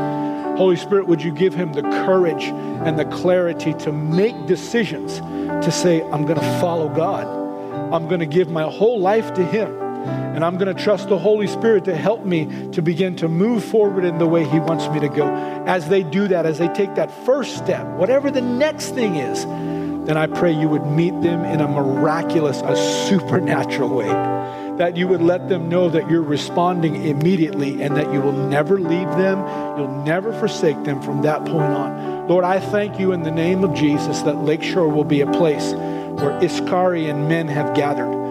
[0.57, 5.19] Holy Spirit, would you give him the courage and the clarity to make decisions
[5.63, 7.27] to say, I'm going to follow God.
[7.93, 9.86] I'm going to give my whole life to him.
[10.07, 13.63] And I'm going to trust the Holy Spirit to help me to begin to move
[13.63, 15.27] forward in the way He wants me to go.
[15.65, 19.45] As they do that, as they take that first step, whatever the next thing is,
[20.05, 22.75] then I pray you would meet them in a miraculous, a
[23.07, 24.07] supernatural way
[24.77, 28.79] that you would let them know that you're responding immediately and that you will never
[28.79, 29.39] leave them,
[29.77, 32.27] you'll never forsake them from that point on.
[32.27, 35.73] Lord, I thank you in the name of Jesus that Lakeshore will be a place
[35.73, 38.26] where Issacharian men have gathered.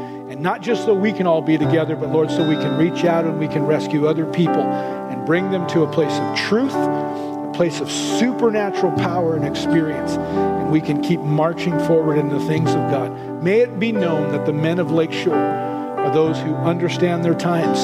[0.46, 3.24] Not just so we can all be together, but Lord, so we can reach out
[3.24, 7.50] and we can rescue other people and bring them to a place of truth, a
[7.52, 12.70] place of supernatural power and experience, and we can keep marching forward in the things
[12.70, 13.42] of God.
[13.42, 17.82] May it be known that the men of Lakeshore are those who understand their times,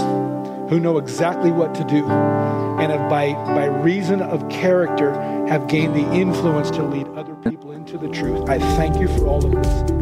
[0.71, 5.15] who know exactly what to do, and have by, by reason of character
[5.49, 8.49] have gained the influence to lead other people into the truth.
[8.49, 10.02] I thank you for all of this